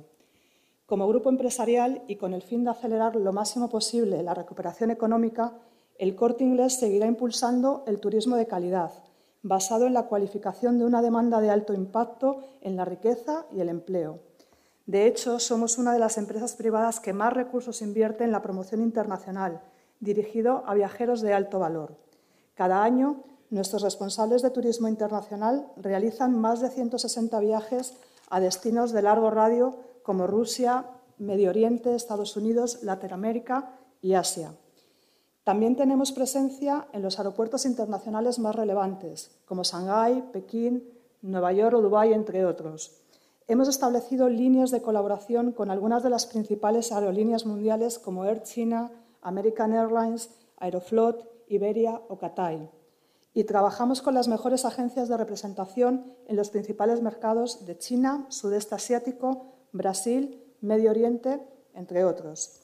[0.86, 5.52] Como grupo empresarial y con el fin de acelerar lo máximo posible la recuperación económica,
[5.98, 8.92] el corte inglés seguirá impulsando el turismo de calidad,
[9.42, 13.68] basado en la cualificación de una demanda de alto impacto en la riqueza y el
[13.68, 14.20] empleo
[14.86, 18.82] de hecho, somos una de las empresas privadas que más recursos invierte en la promoción
[18.82, 19.62] internacional,
[20.00, 21.96] dirigido a viajeros de alto valor.
[22.54, 27.94] Cada año, nuestros responsables de turismo internacional realizan más de 160 viajes
[28.28, 29.74] a destinos de largo radio
[30.04, 30.84] como Rusia,
[31.18, 33.70] Medio Oriente, Estados Unidos, Latinoamérica
[34.02, 34.52] y Asia.
[35.44, 40.84] También tenemos presencia en los aeropuertos internacionales más relevantes, como Shanghái, Pekín,
[41.22, 43.00] Nueva York o Dubái, entre otros.
[43.48, 48.90] Hemos establecido líneas de colaboración con algunas de las principales aerolíneas mundiales como Air China,
[49.22, 52.68] American Airlines, Aeroflot, Iberia o Cathay.
[53.32, 58.74] Y trabajamos con las mejores agencias de representación en los principales mercados de China, Sudeste
[58.74, 61.40] Asiático, Brasil, Medio Oriente,
[61.74, 62.60] entre otros.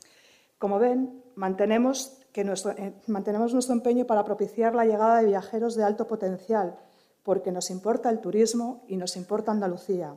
[0.58, 5.84] Como ven, mantenemos, nuestro, eh, mantenemos nuestro empeño para propiciar la llegada de viajeros de
[5.84, 6.78] alto potencial,
[7.24, 10.14] porque nos importa el turismo y nos importa Andalucía.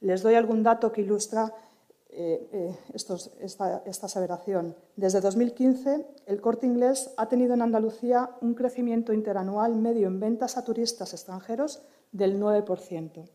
[0.00, 1.52] Les doy algún dato que ilustra
[2.08, 4.76] eh, eh, esta, esta aseveración.
[4.96, 10.56] Desde 2015, el corte inglés ha tenido en Andalucía un crecimiento interanual medio en ventas
[10.56, 13.28] a turistas extranjeros del 9%,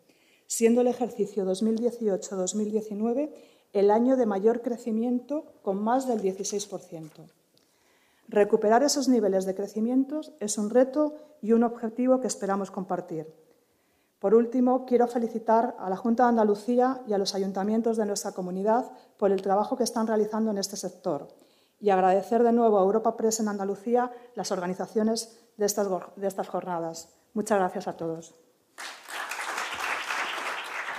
[0.47, 3.31] siendo el ejercicio 2018-2019
[3.73, 7.09] el año de mayor crecimiento con más del 16%.
[8.29, 13.27] Recuperar esos niveles de crecimiento es un reto y un objetivo que esperamos compartir.
[14.19, 18.31] Por último, quiero felicitar a la Junta de Andalucía y a los ayuntamientos de nuestra
[18.31, 21.27] comunidad por el trabajo que están realizando en este sector
[21.79, 26.47] y agradecer de nuevo a Europa Press en Andalucía las organizaciones de estas, de estas
[26.47, 27.09] jornadas.
[27.33, 28.33] Muchas gracias a todos.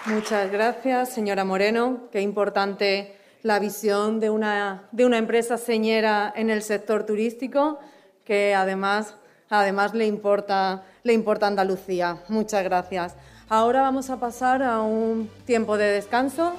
[0.09, 2.09] Muchas gracias, señora Moreno.
[2.11, 7.79] Qué importante la visión de una, de una empresa señera en el sector turístico,
[8.25, 9.17] que además
[9.51, 12.19] además le importa, le importa Andalucía.
[12.29, 13.17] Muchas gracias.
[13.51, 16.55] Ahora vamos a pasar a un tiempo de descanso.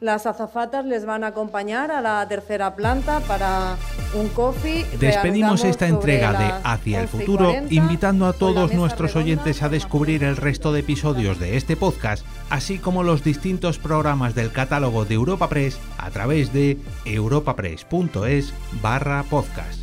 [0.00, 3.76] Las azafatas les van a acompañar a la tercera planta para
[4.14, 4.86] un coffee.
[4.98, 10.38] Despedimos esta entrega de Hacia el Futuro, invitando a todos nuestros oyentes a descubrir el
[10.38, 15.50] resto de episodios de este podcast, así como los distintos programas del catálogo de Europa
[15.50, 19.80] Press a través de europapress.es barra podcast.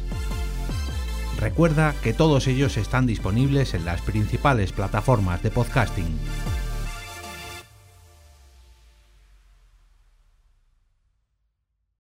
[1.39, 6.17] Recuerda que todos ellos están disponibles en las principales plataformas de podcasting.